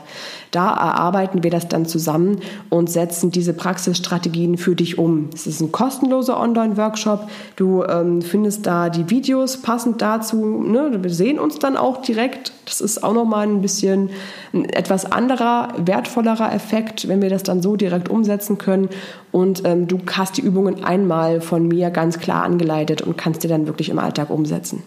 Da 0.56 0.70
erarbeiten 0.70 1.44
wir 1.44 1.52
das 1.52 1.68
dann 1.68 1.86
zusammen 1.86 2.40
und 2.70 2.90
setzen 2.90 3.30
diese 3.30 3.52
Praxisstrategien 3.52 4.58
für 4.58 4.74
dich 4.74 4.98
um. 4.98 5.30
Es 5.34 5.48
ist 5.48 5.60
ein 5.60 5.74
kostenloser 5.74 6.40
Online-Workshop. 6.40 7.28
Du 7.58 7.84
ähm, 7.84 8.22
findest 8.22 8.66
da 8.66 8.88
die 8.90 9.10
Videos 9.10 9.58
passend 9.58 10.02
dazu. 10.02 10.64
Ne? 10.64 11.04
Wir 11.04 11.10
sehen 11.10 11.40
uns 11.40 11.60
dann 11.60 11.76
auch 11.76 12.02
direkt. 12.02 12.54
Das 12.64 12.80
ist 12.80 13.04
auch 13.04 13.14
nochmal 13.14 13.46
ein 13.46 13.60
bisschen 13.60 14.12
ein 14.54 14.64
etwas 14.64 15.12
anderer, 15.12 15.74
wertvollerer 15.76 16.54
Effekt, 16.54 17.10
wenn 17.10 17.22
wir 17.22 17.30
das 17.30 17.44
dann 17.44 17.62
so 17.62 17.76
direkt 17.76 18.08
umsetzen 18.08 18.58
können. 18.58 18.88
Und 19.34 19.66
ähm, 19.66 19.90
du 19.90 20.00
hast 20.10 20.38
die 20.38 20.42
Übungen 20.42 20.86
einmal 20.86 21.42
von 21.42 21.68
mir 21.68 21.90
ganz 21.90 22.18
klar 22.20 22.44
angeleitet 22.44 23.02
und 23.02 23.18
kannst 23.18 23.44
dir 23.44 23.50
dann 23.50 23.68
wirklich 23.68 23.90
im 23.90 24.00
Alltag 24.00 24.30
umsetzen. 24.30 24.84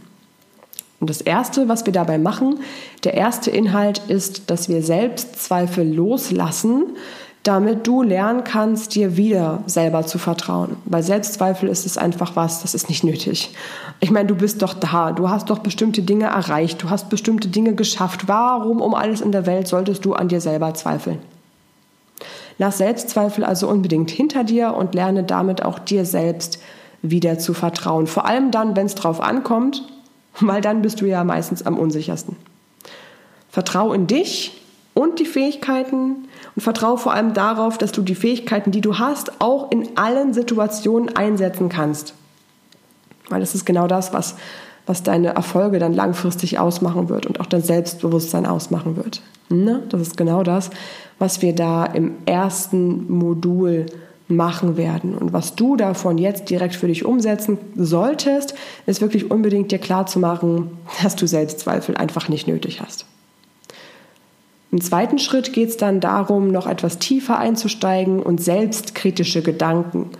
Und 1.00 1.11
das 1.11 1.21
Erste, 1.21 1.69
was 1.69 1.87
wir 1.87 1.93
dabei 1.93 2.19
machen, 2.19 2.61
der 3.05 3.14
erste 3.14 3.50
Inhalt 3.50 4.02
ist, 4.09 4.50
dass 4.50 4.69
wir 4.69 4.83
Selbstzweifel 4.83 5.87
loslassen, 5.95 6.97
damit 7.45 7.87
du 7.87 8.02
lernen 8.02 8.43
kannst, 8.45 8.95
dir 8.95 9.17
wieder 9.17 9.62
selber 9.67 10.05
zu 10.05 10.19
vertrauen. 10.19 10.76
Bei 10.85 11.00
Selbstzweifel 11.00 11.69
ist 11.69 11.87
es 11.87 11.97
einfach 11.97 12.35
was, 12.35 12.62
das 12.62 12.75
ist 12.75 12.88
nicht 12.88 13.05
nötig. 13.05 13.55
Ich 14.00 14.11
meine, 14.11 14.26
du 14.26 14.35
bist 14.35 14.61
doch 14.61 14.75
da, 14.75 15.12
du 15.12 15.31
hast 15.31 15.49
doch 15.49 15.61
bestimmte 15.61 16.02
Dinge 16.02 16.26
erreicht, 16.26 16.83
du 16.83 16.90
hast 16.90 17.09
bestimmte 17.09 17.49
Dinge 17.49 17.75
geschafft. 17.75 18.26
Warum 18.26 18.81
um 18.81 18.95
alles 18.95 19.21
in 19.21 19.33
der 19.33 19.47
Welt 19.47 19.69
solltest 19.69 20.05
du 20.05 20.14
an 20.14 20.28
dir 20.28 20.40
selber 20.40 20.75
zweifeln? 20.75 21.21
Lass 22.59 22.78
Selbstzweifel 22.78 23.45
also 23.45 23.69
unbedingt 23.69 24.11
hinter 24.11 24.43
dir 24.43 24.75
und 24.75 24.95
lerne 24.95 25.23
damit 25.23 25.64
auch 25.64 25.78
dir 25.78 26.05
selbst 26.05 26.59
wieder 27.02 27.38
zu 27.38 27.55
vertrauen. 27.55 28.09
Vor 28.09 28.26
allem 28.26 28.50
dann, 28.50 28.75
wenn 28.75 28.87
es 28.87 28.97
drauf 28.97 29.21
ankommt, 29.21 29.85
weil 30.40 30.61
dann 30.61 30.83
bist 30.83 31.00
du 31.00 31.07
ja 31.07 31.25
meistens 31.25 31.64
am 31.64 31.78
unsichersten. 31.78 32.37
Vertrau 33.50 33.92
in 33.92 34.07
dich 34.07 34.61
und 34.95 35.21
die 35.21 35.26
Fähigkeiten 35.26 36.28
und 36.54 36.62
vertrau 36.62 36.97
vor 36.97 37.12
allem 37.12 37.35
darauf, 37.35 37.78
dass 37.78 37.92
du 37.92 38.02
die 38.02 38.14
Fähigkeiten, 38.14 38.71
die 38.71 38.80
du 38.80 38.99
hast, 38.99 39.40
auch 39.40 39.71
in 39.71 39.97
allen 39.97 40.35
Situationen 40.35 41.16
einsetzen 41.16 41.68
kannst. 41.68 42.14
Weil 43.28 43.40
das 43.40 43.54
ist 43.54 43.64
genau 43.64 43.87
das, 43.87 44.12
was, 44.12 44.37
was 44.87 45.02
deine 45.02 45.35
Erfolge 45.35 45.78
dann 45.78 45.92
langfristig 45.92 46.59
ausmachen 46.59 47.09
wird 47.09 47.26
und 47.26 47.40
auch 47.40 47.47
dein 47.47 47.62
Selbstbewusstsein 47.62 48.47
ausmachen 48.47 48.97
wird. 48.97 49.23
Ne? 49.49 49.83
Das 49.88 50.00
ist 50.00 50.16
genau 50.16 50.42
das, 50.42 50.71
was 51.18 51.42
wir 51.42 51.54
da 51.54 51.85
im 51.85 52.16
ersten 52.26 53.11
Modul 53.11 53.87
machen 54.28 54.76
werden. 54.76 55.14
Und 55.14 55.32
was 55.32 55.54
du 55.54 55.76
davon 55.76 56.18
jetzt 56.18 56.50
direkt 56.50 56.76
für 56.76 56.87
dich 56.87 57.04
umsetzen 57.04 57.58
solltest, 57.76 58.54
ist 58.87 59.00
wirklich 59.00 59.30
unbedingt 59.30 59.73
dir 59.73 59.78
klar 59.78 60.06
zu 60.06 60.18
machen, 60.18 60.78
dass 61.02 61.16
du 61.16 61.26
Selbstzweifel 61.26 61.97
einfach 61.97 62.28
nicht 62.28 62.47
nötig 62.47 62.80
hast. 62.80 63.06
Im 64.70 64.82
zweiten 64.82 65.18
Schritt 65.18 65.54
geht 65.54 65.70
es 65.70 65.76
dann 65.78 66.00
darum, 66.00 66.52
noch 66.52 66.66
etwas 66.66 66.99
tiefer 66.99 67.38
einzusteigen 67.38 68.23
und 68.23 68.42
selbstkritische 68.42 69.40
Gedanken 69.40 70.11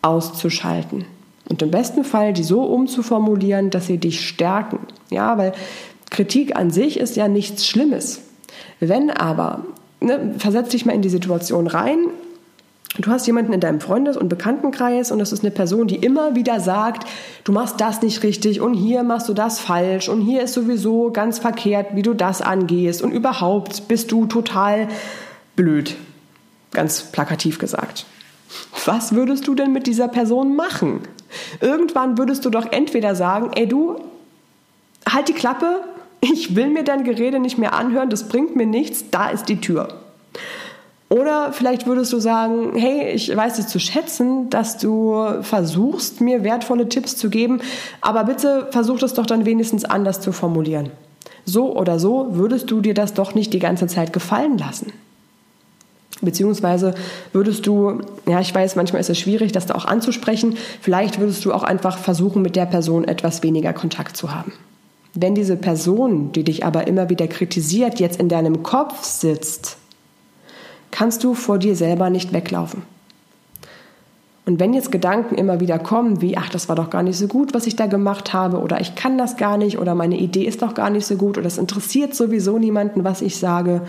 auszuschalten. 0.00 1.04
Und 1.50 1.60
im 1.60 1.70
besten 1.70 2.04
Fall 2.04 2.32
die 2.32 2.42
so 2.42 2.62
umzuformulieren, 2.62 3.68
dass 3.68 3.86
sie 3.88 3.98
dich 3.98 4.26
stärken. 4.26 4.78
Ja, 5.10 5.36
weil 5.36 5.52
Kritik 6.08 6.56
an 6.56 6.70
sich 6.70 6.98
ist 6.98 7.16
ja 7.16 7.28
nichts 7.28 7.66
Schlimmes. 7.66 8.22
Wenn 8.78 9.10
aber, 9.10 9.66
ne, 10.00 10.34
versetz 10.38 10.70
dich 10.70 10.86
mal 10.86 10.94
in 10.94 11.02
die 11.02 11.10
Situation 11.10 11.66
rein, 11.66 11.98
Du 12.98 13.10
hast 13.10 13.26
jemanden 13.26 13.52
in 13.52 13.60
deinem 13.60 13.80
Freundes- 13.80 14.16
und 14.16 14.28
Bekanntenkreis 14.28 15.12
und 15.12 15.20
das 15.20 15.30
ist 15.30 15.44
eine 15.44 15.52
Person, 15.52 15.86
die 15.86 15.96
immer 15.96 16.34
wieder 16.34 16.58
sagt, 16.58 17.06
du 17.44 17.52
machst 17.52 17.80
das 17.80 18.02
nicht 18.02 18.24
richtig 18.24 18.60
und 18.60 18.74
hier 18.74 19.04
machst 19.04 19.28
du 19.28 19.34
das 19.34 19.60
falsch 19.60 20.08
und 20.08 20.22
hier 20.22 20.42
ist 20.42 20.54
sowieso 20.54 21.12
ganz 21.12 21.38
verkehrt, 21.38 21.94
wie 21.94 22.02
du 22.02 22.14
das 22.14 22.42
angehst 22.42 23.02
und 23.02 23.12
überhaupt 23.12 23.86
bist 23.86 24.10
du 24.10 24.26
total 24.26 24.88
blöd. 25.54 25.96
Ganz 26.72 27.02
plakativ 27.02 27.60
gesagt. 27.60 28.06
Was 28.84 29.14
würdest 29.14 29.46
du 29.46 29.54
denn 29.54 29.72
mit 29.72 29.86
dieser 29.86 30.08
Person 30.08 30.56
machen? 30.56 31.02
Irgendwann 31.60 32.18
würdest 32.18 32.44
du 32.44 32.50
doch 32.50 32.72
entweder 32.72 33.14
sagen, 33.14 33.52
ey 33.54 33.68
du, 33.68 34.00
halt 35.08 35.28
die 35.28 35.32
Klappe, 35.32 35.84
ich 36.20 36.56
will 36.56 36.70
mir 36.70 36.82
dein 36.82 37.04
Gerede 37.04 37.38
nicht 37.38 37.56
mehr 37.56 37.72
anhören, 37.74 38.10
das 38.10 38.28
bringt 38.28 38.56
mir 38.56 38.66
nichts, 38.66 39.04
da 39.12 39.28
ist 39.28 39.48
die 39.48 39.60
Tür. 39.60 40.00
Oder 41.12 41.52
vielleicht 41.52 41.88
würdest 41.88 42.12
du 42.12 42.20
sagen, 42.20 42.76
hey, 42.76 43.10
ich 43.10 43.36
weiß 43.36 43.58
es 43.58 43.66
zu 43.66 43.80
schätzen, 43.80 44.48
dass 44.48 44.78
du 44.78 45.42
versuchst, 45.42 46.20
mir 46.20 46.44
wertvolle 46.44 46.88
Tipps 46.88 47.16
zu 47.16 47.30
geben, 47.30 47.60
aber 48.00 48.22
bitte 48.22 48.68
versuch 48.70 49.00
das 49.00 49.14
doch 49.14 49.26
dann 49.26 49.44
wenigstens 49.44 49.84
anders 49.84 50.20
zu 50.20 50.30
formulieren. 50.30 50.90
So 51.44 51.76
oder 51.76 51.98
so 51.98 52.28
würdest 52.36 52.70
du 52.70 52.80
dir 52.80 52.94
das 52.94 53.12
doch 53.12 53.34
nicht 53.34 53.52
die 53.52 53.58
ganze 53.58 53.88
Zeit 53.88 54.12
gefallen 54.12 54.56
lassen. 54.56 54.92
Beziehungsweise 56.20 56.94
würdest 57.32 57.66
du, 57.66 58.02
ja, 58.28 58.38
ich 58.40 58.54
weiß, 58.54 58.76
manchmal 58.76 59.00
ist 59.00 59.10
es 59.10 59.18
schwierig, 59.18 59.50
das 59.50 59.66
da 59.66 59.74
auch 59.74 59.86
anzusprechen, 59.86 60.58
vielleicht 60.80 61.18
würdest 61.18 61.44
du 61.44 61.52
auch 61.52 61.64
einfach 61.64 61.98
versuchen, 61.98 62.40
mit 62.40 62.54
der 62.54 62.66
Person 62.66 63.02
etwas 63.02 63.42
weniger 63.42 63.72
Kontakt 63.72 64.16
zu 64.16 64.32
haben. 64.32 64.52
Wenn 65.14 65.34
diese 65.34 65.56
Person, 65.56 66.30
die 66.30 66.44
dich 66.44 66.64
aber 66.64 66.86
immer 66.86 67.08
wieder 67.08 67.26
kritisiert, 67.26 67.98
jetzt 67.98 68.20
in 68.20 68.28
deinem 68.28 68.62
Kopf 68.62 69.02
sitzt, 69.02 69.79
kannst 71.00 71.24
du 71.24 71.32
vor 71.32 71.56
dir 71.56 71.76
selber 71.76 72.10
nicht 72.10 72.34
weglaufen. 72.34 72.82
Und 74.44 74.60
wenn 74.60 74.74
jetzt 74.74 74.92
Gedanken 74.92 75.34
immer 75.34 75.58
wieder 75.58 75.78
kommen, 75.78 76.20
wie, 76.20 76.36
ach, 76.36 76.50
das 76.50 76.68
war 76.68 76.76
doch 76.76 76.90
gar 76.90 77.02
nicht 77.02 77.16
so 77.16 77.26
gut, 77.26 77.54
was 77.54 77.66
ich 77.66 77.74
da 77.74 77.86
gemacht 77.86 78.34
habe, 78.34 78.58
oder 78.58 78.82
ich 78.82 78.96
kann 78.96 79.16
das 79.16 79.38
gar 79.38 79.56
nicht, 79.56 79.78
oder 79.78 79.94
meine 79.94 80.18
Idee 80.18 80.44
ist 80.44 80.60
doch 80.60 80.74
gar 80.74 80.90
nicht 80.90 81.06
so 81.06 81.16
gut, 81.16 81.38
oder 81.38 81.46
es 81.46 81.56
interessiert 81.56 82.14
sowieso 82.14 82.58
niemanden, 82.58 83.02
was 83.02 83.22
ich 83.22 83.38
sage, 83.38 83.80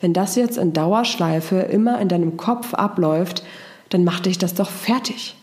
wenn 0.00 0.12
das 0.12 0.34
jetzt 0.34 0.58
in 0.58 0.72
Dauerschleife 0.72 1.54
immer 1.54 2.00
in 2.00 2.08
deinem 2.08 2.36
Kopf 2.36 2.74
abläuft, 2.74 3.44
dann 3.90 4.02
mach 4.02 4.18
dich 4.18 4.36
das 4.36 4.54
doch 4.54 4.70
fertig. 4.70 5.36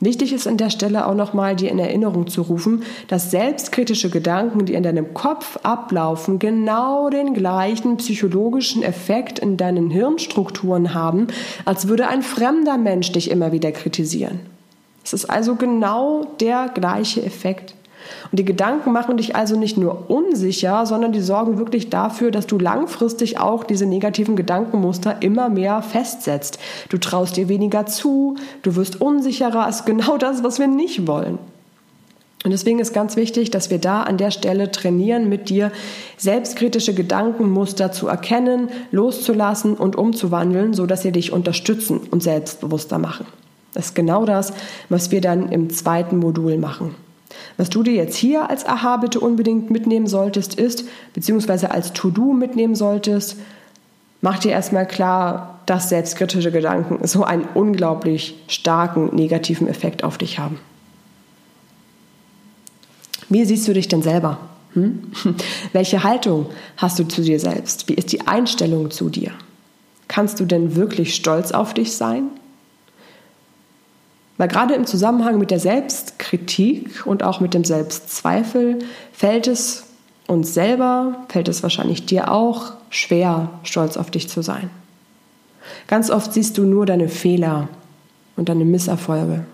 Wichtig 0.00 0.32
ist 0.32 0.46
an 0.46 0.56
der 0.56 0.70
Stelle 0.70 1.06
auch 1.06 1.14
nochmal 1.14 1.56
dir 1.56 1.70
in 1.70 1.78
Erinnerung 1.78 2.26
zu 2.26 2.42
rufen, 2.42 2.82
dass 3.08 3.30
selbstkritische 3.30 4.10
Gedanken, 4.10 4.66
die 4.66 4.74
in 4.74 4.82
deinem 4.82 5.14
Kopf 5.14 5.58
ablaufen, 5.62 6.38
genau 6.38 7.10
den 7.10 7.34
gleichen 7.34 7.96
psychologischen 7.96 8.82
Effekt 8.82 9.38
in 9.38 9.56
deinen 9.56 9.90
Hirnstrukturen 9.90 10.94
haben, 10.94 11.28
als 11.64 11.88
würde 11.88 12.08
ein 12.08 12.22
fremder 12.22 12.76
Mensch 12.76 13.12
dich 13.12 13.30
immer 13.30 13.52
wieder 13.52 13.72
kritisieren. 13.72 14.40
Es 15.04 15.12
ist 15.12 15.26
also 15.26 15.54
genau 15.54 16.24
der 16.40 16.70
gleiche 16.74 17.22
Effekt. 17.22 17.74
Und 18.30 18.38
die 18.38 18.44
Gedanken 18.44 18.92
machen 18.92 19.16
dich 19.16 19.36
also 19.36 19.56
nicht 19.56 19.76
nur 19.76 20.10
unsicher, 20.10 20.86
sondern 20.86 21.12
die 21.12 21.20
sorgen 21.20 21.58
wirklich 21.58 21.90
dafür, 21.90 22.30
dass 22.30 22.46
du 22.46 22.58
langfristig 22.58 23.38
auch 23.38 23.64
diese 23.64 23.86
negativen 23.86 24.36
Gedankenmuster 24.36 25.22
immer 25.22 25.48
mehr 25.48 25.82
festsetzt. 25.82 26.58
Du 26.88 26.98
traust 26.98 27.36
dir 27.36 27.48
weniger 27.48 27.86
zu, 27.86 28.36
du 28.62 28.76
wirst 28.76 29.00
unsicherer, 29.00 29.68
ist 29.68 29.86
genau 29.86 30.18
das, 30.18 30.42
was 30.42 30.58
wir 30.58 30.68
nicht 30.68 31.06
wollen. 31.06 31.38
Und 32.44 32.50
deswegen 32.50 32.78
ist 32.78 32.92
ganz 32.92 33.16
wichtig, 33.16 33.50
dass 33.50 33.70
wir 33.70 33.78
da 33.78 34.02
an 34.02 34.18
der 34.18 34.30
Stelle 34.30 34.70
trainieren, 34.70 35.30
mit 35.30 35.48
dir 35.48 35.72
selbstkritische 36.18 36.92
Gedankenmuster 36.92 37.90
zu 37.90 38.06
erkennen, 38.06 38.68
loszulassen 38.90 39.74
und 39.74 39.96
umzuwandeln, 39.96 40.74
sodass 40.74 41.00
sie 41.00 41.12
dich 41.12 41.32
unterstützen 41.32 42.00
und 42.10 42.22
selbstbewusster 42.22 42.98
machen. 42.98 43.24
Das 43.72 43.86
ist 43.86 43.94
genau 43.94 44.26
das, 44.26 44.52
was 44.90 45.10
wir 45.10 45.22
dann 45.22 45.50
im 45.50 45.70
zweiten 45.70 46.18
Modul 46.18 46.58
machen. 46.58 46.94
Was 47.56 47.70
du 47.70 47.82
dir 47.82 47.94
jetzt 47.94 48.16
hier 48.16 48.50
als 48.50 48.66
Aha 48.66 48.96
bitte 48.96 49.20
unbedingt 49.20 49.70
mitnehmen 49.70 50.06
solltest, 50.06 50.54
ist, 50.54 50.84
beziehungsweise 51.12 51.70
als 51.70 51.92
To-Do 51.92 52.32
mitnehmen 52.32 52.74
solltest, 52.74 53.36
mach 54.20 54.38
dir 54.38 54.52
erstmal 54.52 54.86
klar, 54.86 55.60
dass 55.66 55.88
selbstkritische 55.88 56.50
Gedanken 56.50 57.06
so 57.06 57.24
einen 57.24 57.48
unglaublich 57.54 58.34
starken 58.48 59.14
negativen 59.14 59.68
Effekt 59.68 60.04
auf 60.04 60.18
dich 60.18 60.38
haben. 60.38 60.58
Wie 63.28 63.44
siehst 63.44 63.66
du 63.66 63.72
dich 63.72 63.88
denn 63.88 64.02
selber? 64.02 64.38
Hm? 64.74 65.12
Welche 65.72 66.04
Haltung 66.04 66.46
hast 66.76 66.98
du 66.98 67.04
zu 67.04 67.22
dir 67.22 67.40
selbst? 67.40 67.88
Wie 67.88 67.94
ist 67.94 68.12
die 68.12 68.26
Einstellung 68.26 68.90
zu 68.90 69.08
dir? 69.08 69.32
Kannst 70.08 70.40
du 70.40 70.44
denn 70.44 70.76
wirklich 70.76 71.14
stolz 71.14 71.52
auf 71.52 71.74
dich 71.74 71.96
sein? 71.96 72.24
Weil 74.36 74.48
gerade 74.48 74.74
im 74.74 74.86
Zusammenhang 74.86 75.38
mit 75.38 75.50
der 75.50 75.60
Selbstkritik 75.60 77.06
und 77.06 77.22
auch 77.22 77.40
mit 77.40 77.54
dem 77.54 77.64
Selbstzweifel 77.64 78.80
fällt 79.12 79.46
es 79.46 79.84
uns 80.26 80.54
selber, 80.54 81.16
fällt 81.28 81.48
es 81.48 81.62
wahrscheinlich 81.62 82.06
dir 82.06 82.30
auch 82.32 82.72
schwer, 82.90 83.50
stolz 83.62 83.96
auf 83.96 84.10
dich 84.10 84.28
zu 84.28 84.42
sein. 84.42 84.70
Ganz 85.86 86.10
oft 86.10 86.32
siehst 86.32 86.58
du 86.58 86.64
nur 86.64 86.86
deine 86.86 87.08
Fehler 87.08 87.68
und 88.36 88.48
deine 88.48 88.64
Misserfolge. 88.64 89.44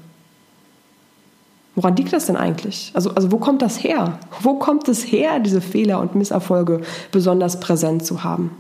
Woran 1.75 1.97
liegt 1.97 2.13
das 2.13 2.27
denn 2.27 2.37
eigentlich? 2.37 2.91
Also, 2.95 3.11
also 3.11 3.31
wo 3.33 3.39
kommt 3.39 3.63
das 3.63 3.83
her? 3.83 4.19
Wo 4.41 4.55
kommt 4.55 4.89
es 4.89 5.05
her, 5.05 5.39
diese 5.39 5.61
Fehler 5.61 6.01
und 6.01 6.15
Misserfolge 6.15 6.81
besonders 7.13 7.61
präsent 7.61 8.05
zu 8.05 8.25
haben? 8.25 8.51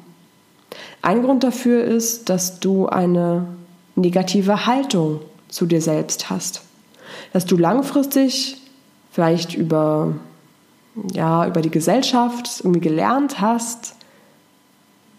Ein 1.02 1.22
Grund 1.22 1.42
dafür 1.42 1.82
ist, 1.84 2.28
dass 2.28 2.60
du 2.60 2.86
eine 2.86 3.46
negative 3.96 4.66
Haltung 4.66 5.20
zu 5.50 5.66
dir 5.66 5.80
selbst 5.80 6.30
hast. 6.30 6.62
Dass 7.32 7.44
du 7.44 7.56
langfristig 7.56 8.56
vielleicht 9.10 9.54
über, 9.54 10.14
ja, 11.12 11.46
über 11.46 11.60
die 11.60 11.70
Gesellschaft 11.70 12.60
irgendwie 12.60 12.80
gelernt 12.80 13.40
hast, 13.40 13.94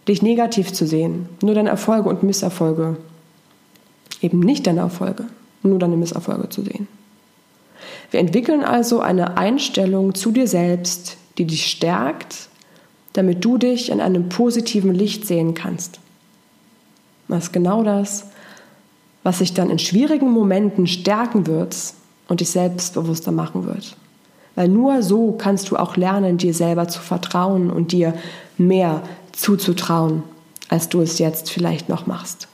dich 0.07 0.21
negativ 0.21 0.73
zu 0.73 0.87
sehen, 0.87 1.29
nur 1.41 1.53
deine 1.53 1.69
Erfolge 1.69 2.09
und 2.09 2.23
Misserfolge, 2.23 2.97
eben 4.21 4.39
nicht 4.39 4.67
deine 4.67 4.81
Erfolge, 4.81 5.25
nur 5.63 5.79
deine 5.79 5.97
Misserfolge 5.97 6.49
zu 6.49 6.63
sehen. 6.63 6.87
Wir 8.09 8.19
entwickeln 8.19 8.63
also 8.63 8.99
eine 8.99 9.37
Einstellung 9.37 10.15
zu 10.15 10.31
dir 10.31 10.47
selbst, 10.47 11.17
die 11.37 11.45
dich 11.45 11.67
stärkt, 11.67 12.49
damit 13.13 13.43
du 13.43 13.57
dich 13.57 13.89
in 13.89 14.01
einem 14.01 14.29
positiven 14.29 14.93
Licht 14.93 15.25
sehen 15.27 15.53
kannst. 15.53 15.99
Ist 17.29 17.53
genau 17.53 17.83
das, 17.83 18.25
was 19.23 19.39
sich 19.39 19.53
dann 19.53 19.69
in 19.69 19.79
schwierigen 19.79 20.31
Momenten 20.31 20.87
stärken 20.87 21.47
wird 21.47 21.75
und 22.27 22.39
dich 22.39 22.49
selbstbewusster 22.49 23.31
machen 23.31 23.65
wird. 23.65 23.95
Weil 24.55 24.67
nur 24.67 25.01
so 25.01 25.33
kannst 25.33 25.69
du 25.69 25.77
auch 25.77 25.95
lernen, 25.95 26.37
dir 26.37 26.53
selber 26.53 26.87
zu 26.87 26.99
vertrauen 26.99 27.69
und 27.69 27.91
dir 27.91 28.13
mehr 28.57 29.01
zuzutrauen, 29.31 30.23
als 30.69 30.89
du 30.89 31.01
es 31.01 31.19
jetzt 31.19 31.49
vielleicht 31.49 31.89
noch 31.89 32.07
machst. 32.07 32.47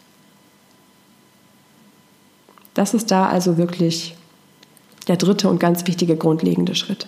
Das 2.74 2.94
ist 2.94 3.10
da 3.10 3.28
also 3.28 3.58
wirklich 3.58 4.16
der 5.08 5.18
dritte 5.18 5.50
und 5.50 5.60
ganz 5.60 5.88
wichtige 5.88 6.16
grundlegende 6.16 6.76
Schritt. 6.76 7.08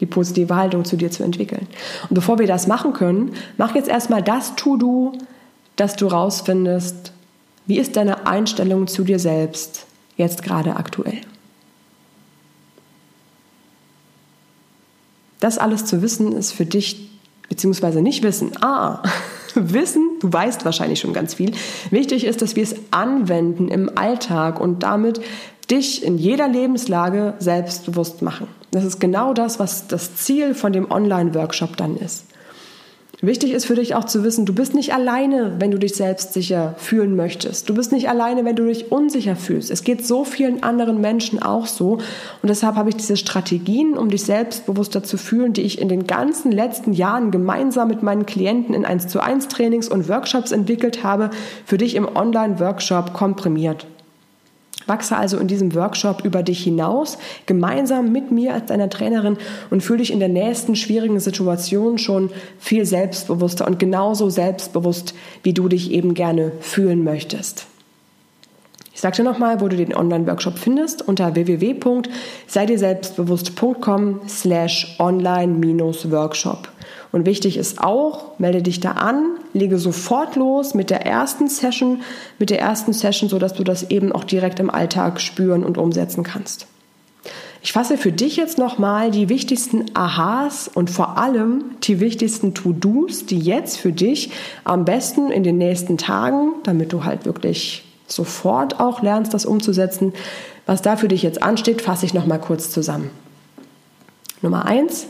Die 0.00 0.06
positive 0.06 0.56
Haltung 0.56 0.84
zu 0.84 0.96
dir 0.96 1.10
zu 1.10 1.22
entwickeln. 1.22 1.68
Und 2.08 2.14
bevor 2.14 2.40
wir 2.40 2.48
das 2.48 2.66
machen 2.66 2.92
können, 2.92 3.34
mach 3.58 3.76
jetzt 3.76 3.88
erstmal 3.88 4.22
das 4.22 4.56
To-Do, 4.56 5.12
dass 5.76 5.94
du 5.94 6.08
rausfindest, 6.08 7.13
wie 7.66 7.78
ist 7.78 7.96
deine 7.96 8.26
Einstellung 8.26 8.86
zu 8.86 9.04
dir 9.04 9.18
selbst 9.18 9.86
jetzt 10.16 10.42
gerade 10.42 10.76
aktuell. 10.76 11.20
Das 15.40 15.58
alles 15.58 15.84
zu 15.84 16.00
wissen 16.00 16.32
ist 16.32 16.52
für 16.52 16.64
dich, 16.64 17.10
beziehungsweise 17.48 18.00
nicht 18.00 18.22
wissen, 18.22 18.52
ah, 18.62 19.02
wissen, 19.54 20.02
du 20.20 20.32
weißt 20.32 20.64
wahrscheinlich 20.64 21.00
schon 21.00 21.12
ganz 21.12 21.34
viel. 21.34 21.52
Wichtig 21.90 22.24
ist, 22.24 22.42
dass 22.42 22.56
wir 22.56 22.62
es 22.62 22.76
anwenden 22.90 23.68
im 23.68 23.90
Alltag 23.96 24.60
und 24.60 24.82
damit 24.82 25.20
dich 25.70 26.04
in 26.04 26.18
jeder 26.18 26.48
Lebenslage 26.48 27.34
selbstbewusst 27.38 28.22
machen. 28.22 28.48
Das 28.70 28.84
ist 28.84 29.00
genau 29.00 29.34
das, 29.34 29.58
was 29.58 29.86
das 29.86 30.16
Ziel 30.16 30.54
von 30.54 30.72
dem 30.72 30.90
Online-Workshop 30.90 31.76
dann 31.76 31.96
ist. 31.96 32.24
Wichtig 33.26 33.52
ist 33.52 33.64
für 33.64 33.74
dich 33.74 33.94
auch 33.94 34.04
zu 34.04 34.22
wissen, 34.22 34.44
du 34.44 34.54
bist 34.54 34.74
nicht 34.74 34.92
alleine, 34.92 35.54
wenn 35.58 35.70
du 35.70 35.78
dich 35.78 35.94
selbstsicher 35.94 36.74
fühlen 36.76 37.16
möchtest. 37.16 37.68
Du 37.68 37.74
bist 37.74 37.90
nicht 37.90 38.08
alleine, 38.08 38.44
wenn 38.44 38.56
du 38.56 38.66
dich 38.66 38.92
unsicher 38.92 39.34
fühlst. 39.34 39.70
Es 39.70 39.82
geht 39.82 40.06
so 40.06 40.24
vielen 40.24 40.62
anderen 40.62 41.00
Menschen 41.00 41.40
auch 41.40 41.66
so. 41.66 41.92
Und 42.42 42.48
deshalb 42.48 42.76
habe 42.76 42.90
ich 42.90 42.96
diese 42.96 43.16
Strategien, 43.16 43.96
um 43.96 44.10
dich 44.10 44.24
selbstbewusster 44.24 45.02
zu 45.02 45.16
fühlen, 45.16 45.54
die 45.54 45.62
ich 45.62 45.80
in 45.80 45.88
den 45.88 46.06
ganzen 46.06 46.52
letzten 46.52 46.92
Jahren 46.92 47.30
gemeinsam 47.30 47.88
mit 47.88 48.02
meinen 48.02 48.26
Klienten 48.26 48.74
in 48.74 48.84
1 48.84 49.08
zu 49.08 49.22
1 49.22 49.48
Trainings 49.48 49.88
und 49.88 50.08
Workshops 50.08 50.52
entwickelt 50.52 51.02
habe, 51.02 51.30
für 51.64 51.78
dich 51.78 51.94
im 51.94 52.06
Online-Workshop 52.14 53.14
komprimiert. 53.14 53.86
Wachse 54.86 55.16
also 55.16 55.38
in 55.38 55.48
diesem 55.48 55.74
Workshop 55.74 56.24
über 56.24 56.42
dich 56.42 56.62
hinaus, 56.62 57.18
gemeinsam 57.46 58.12
mit 58.12 58.30
mir 58.30 58.54
als 58.54 58.66
deiner 58.66 58.90
Trainerin 58.90 59.36
und 59.70 59.82
fühle 59.82 59.98
dich 59.98 60.12
in 60.12 60.20
der 60.20 60.28
nächsten 60.28 60.76
schwierigen 60.76 61.20
Situation 61.20 61.98
schon 61.98 62.30
viel 62.58 62.84
selbstbewusster 62.84 63.66
und 63.66 63.78
genauso 63.78 64.30
selbstbewusst, 64.30 65.14
wie 65.42 65.52
du 65.52 65.68
dich 65.68 65.90
eben 65.90 66.14
gerne 66.14 66.52
fühlen 66.60 67.04
möchtest. 67.04 67.66
Ich 68.94 69.00
sage 69.00 69.16
dir 69.16 69.24
nochmal, 69.24 69.60
wo 69.60 69.68
du 69.68 69.76
den 69.76 69.94
Online-Workshop 69.94 70.56
findest, 70.56 71.06
unter 71.06 71.34
www.seidirselbstbewusst.com 71.34 74.20
slash 74.28 74.96
online-workshop. 75.00 76.68
Und 77.14 77.26
wichtig 77.26 77.58
ist 77.58 77.80
auch, 77.80 78.40
melde 78.40 78.60
dich 78.60 78.80
da 78.80 78.90
an, 78.90 79.36
lege 79.52 79.78
sofort 79.78 80.34
los 80.34 80.74
mit 80.74 80.90
der 80.90 81.06
ersten 81.06 81.46
Session, 81.46 82.02
mit 82.40 82.50
der 82.50 82.58
ersten 82.58 82.92
Session, 82.92 83.28
sodass 83.28 83.54
du 83.54 83.62
das 83.62 83.88
eben 83.88 84.10
auch 84.10 84.24
direkt 84.24 84.58
im 84.58 84.68
Alltag 84.68 85.20
spüren 85.20 85.62
und 85.62 85.78
umsetzen 85.78 86.24
kannst. 86.24 86.66
Ich 87.62 87.70
fasse 87.70 87.98
für 87.98 88.10
dich 88.10 88.34
jetzt 88.36 88.58
nochmal 88.58 89.12
die 89.12 89.28
wichtigsten 89.28 89.84
Aha's 89.94 90.66
und 90.66 90.90
vor 90.90 91.16
allem 91.16 91.76
die 91.84 92.00
wichtigsten 92.00 92.52
To-Dos, 92.52 93.26
die 93.26 93.38
jetzt 93.38 93.76
für 93.76 93.92
dich 93.92 94.32
am 94.64 94.84
besten 94.84 95.30
in 95.30 95.44
den 95.44 95.56
nächsten 95.56 95.98
Tagen, 95.98 96.54
damit 96.64 96.92
du 96.92 97.04
halt 97.04 97.26
wirklich 97.26 97.84
sofort 98.08 98.80
auch 98.80 99.02
lernst, 99.02 99.32
das 99.32 99.46
umzusetzen, 99.46 100.14
was 100.66 100.82
da 100.82 100.96
für 100.96 101.06
dich 101.06 101.22
jetzt 101.22 101.44
ansteht, 101.44 101.80
fasse 101.80 102.06
ich 102.06 102.12
nochmal 102.12 102.40
kurz 102.40 102.70
zusammen. 102.70 103.10
Nummer 104.42 104.66
eins, 104.66 105.06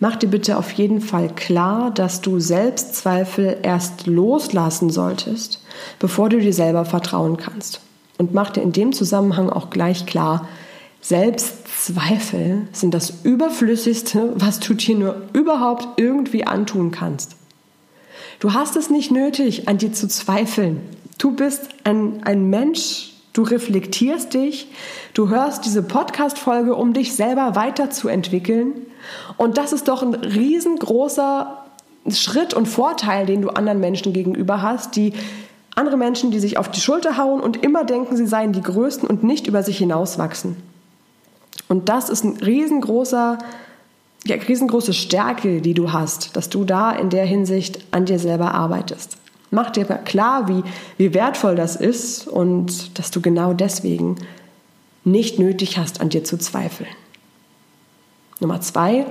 Mach 0.00 0.14
dir 0.16 0.28
bitte 0.28 0.58
auf 0.58 0.70
jeden 0.72 1.00
Fall 1.00 1.28
klar, 1.34 1.90
dass 1.90 2.20
du 2.20 2.38
Selbstzweifel 2.38 3.58
erst 3.62 4.06
loslassen 4.06 4.90
solltest, 4.90 5.62
bevor 5.98 6.28
du 6.28 6.38
dir 6.38 6.52
selber 6.52 6.84
vertrauen 6.84 7.36
kannst. 7.36 7.80
Und 8.16 8.32
mach 8.32 8.50
dir 8.50 8.62
in 8.62 8.72
dem 8.72 8.92
Zusammenhang 8.92 9.50
auch 9.50 9.70
gleich 9.70 10.06
klar, 10.06 10.48
Selbstzweifel 11.00 12.68
sind 12.72 12.94
das 12.94 13.24
Überflüssigste, 13.24 14.32
was 14.36 14.60
du 14.60 14.74
dir 14.74 14.96
nur 14.96 15.22
überhaupt 15.32 15.88
irgendwie 15.96 16.44
antun 16.44 16.90
kannst. 16.90 17.36
Du 18.40 18.54
hast 18.54 18.76
es 18.76 18.90
nicht 18.90 19.10
nötig, 19.10 19.68
an 19.68 19.78
dir 19.78 19.92
zu 19.92 20.06
zweifeln. 20.06 20.80
Du 21.18 21.32
bist 21.32 21.68
ein, 21.84 22.22
ein 22.24 22.50
Mensch, 22.50 23.14
du 23.38 23.44
reflektierst 23.44 24.34
dich, 24.34 24.66
du 25.14 25.28
hörst 25.28 25.64
diese 25.64 25.84
Podcast-Folge, 25.84 26.74
um 26.74 26.92
dich 26.92 27.14
selber 27.14 27.54
weiterzuentwickeln 27.54 28.72
und 29.36 29.56
das 29.58 29.72
ist 29.72 29.86
doch 29.86 30.02
ein 30.02 30.14
riesengroßer 30.14 31.64
Schritt 32.10 32.52
und 32.52 32.66
Vorteil, 32.66 33.26
den 33.26 33.42
du 33.42 33.50
anderen 33.50 33.78
Menschen 33.78 34.12
gegenüber 34.12 34.60
hast, 34.60 34.96
die 34.96 35.12
andere 35.76 35.96
Menschen, 35.96 36.32
die 36.32 36.40
sich 36.40 36.58
auf 36.58 36.68
die 36.68 36.80
Schulter 36.80 37.16
hauen 37.16 37.40
und 37.40 37.62
immer 37.62 37.84
denken, 37.84 38.16
sie 38.16 38.26
seien 38.26 38.52
die 38.52 38.60
Größten 38.60 39.08
und 39.08 39.22
nicht 39.22 39.46
über 39.46 39.62
sich 39.62 39.78
hinauswachsen. 39.78 40.56
Und 41.68 41.88
das 41.88 42.08
ist 42.08 42.24
ein 42.24 42.38
riesengroßer, 42.38 43.38
ja, 44.24 44.36
riesengroße 44.36 44.92
Stärke, 44.92 45.60
die 45.60 45.74
du 45.74 45.92
hast, 45.92 46.34
dass 46.36 46.48
du 46.48 46.64
da 46.64 46.90
in 46.90 47.10
der 47.10 47.24
Hinsicht 47.24 47.84
an 47.92 48.04
dir 48.04 48.18
selber 48.18 48.54
arbeitest. 48.54 49.16
Mach 49.50 49.70
dir 49.70 49.84
klar, 49.84 50.48
wie, 50.48 50.62
wie 50.98 51.14
wertvoll 51.14 51.56
das 51.56 51.76
ist 51.76 52.28
und 52.28 52.98
dass 52.98 53.10
du 53.10 53.20
genau 53.20 53.54
deswegen 53.54 54.16
nicht 55.04 55.38
nötig 55.38 55.78
hast, 55.78 56.00
an 56.00 56.10
dir 56.10 56.24
zu 56.24 56.36
zweifeln. 56.38 56.90
Nummer 58.40 58.60
zwei, 58.60 59.06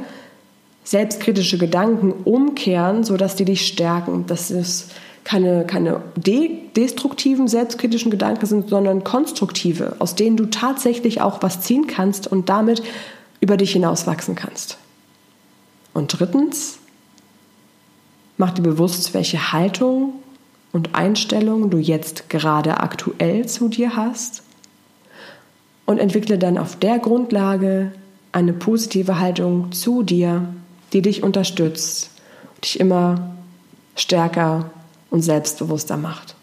selbstkritische 0.84 1.58
Gedanken 1.58 2.12
umkehren, 2.12 3.04
sodass 3.04 3.36
die 3.36 3.45
dich 3.45 3.67
stärken. 3.67 4.26
Dass 4.28 4.52
es 4.52 4.89
keine, 5.23 5.65
keine 5.65 6.02
de 6.15 6.69
destruktiven 6.76 7.50
selbstkritischen 7.50 8.12
Gedanken 8.12 8.45
sind, 8.45 8.69
sondern 8.69 9.04
konstruktive, 9.04 9.97
aus 10.00 10.15
denen 10.15 10.38
du 10.38 10.45
tatsächlich 10.45 11.19
auch 11.19 11.41
was 11.41 11.60
ziehen 11.60 11.88
kannst 11.88 12.28
und 12.28 12.47
damit 12.47 12.82
über 13.41 13.58
dich 13.58 13.73
hinauswachsen 13.73 14.36
kannst. 14.36 14.78
Und 15.93 16.17
drittens, 16.17 16.78
mach 18.38 18.52
dir 18.52 18.62
bewusst, 18.62 19.13
welche 19.13 19.52
Haltung 19.52 20.13
und 20.71 20.95
Einstellung 20.95 21.69
du 21.69 21.77
jetzt 21.77 22.30
gerade 22.30 22.80
aktuell 22.80 23.47
zu 23.47 23.67
dir 23.67 23.95
hast 23.95 24.43
und 25.86 25.99
entwickle 25.99 26.38
dann 26.38 26.58
auf 26.58 26.75
der 26.75 26.99
Grundlage 26.99 27.91
eine 28.32 28.53
positive 28.53 29.19
Haltung 29.19 29.71
zu 29.71 30.03
dir, 30.03 30.47
die 30.93 31.01
dich 31.01 31.23
unterstützt, 31.23 32.12
dich 32.63 32.80
immer 32.80 33.36
stärker 33.95 34.69
und 35.10 35.21
selbstbewusster 35.21 35.97
macht. 35.97 36.36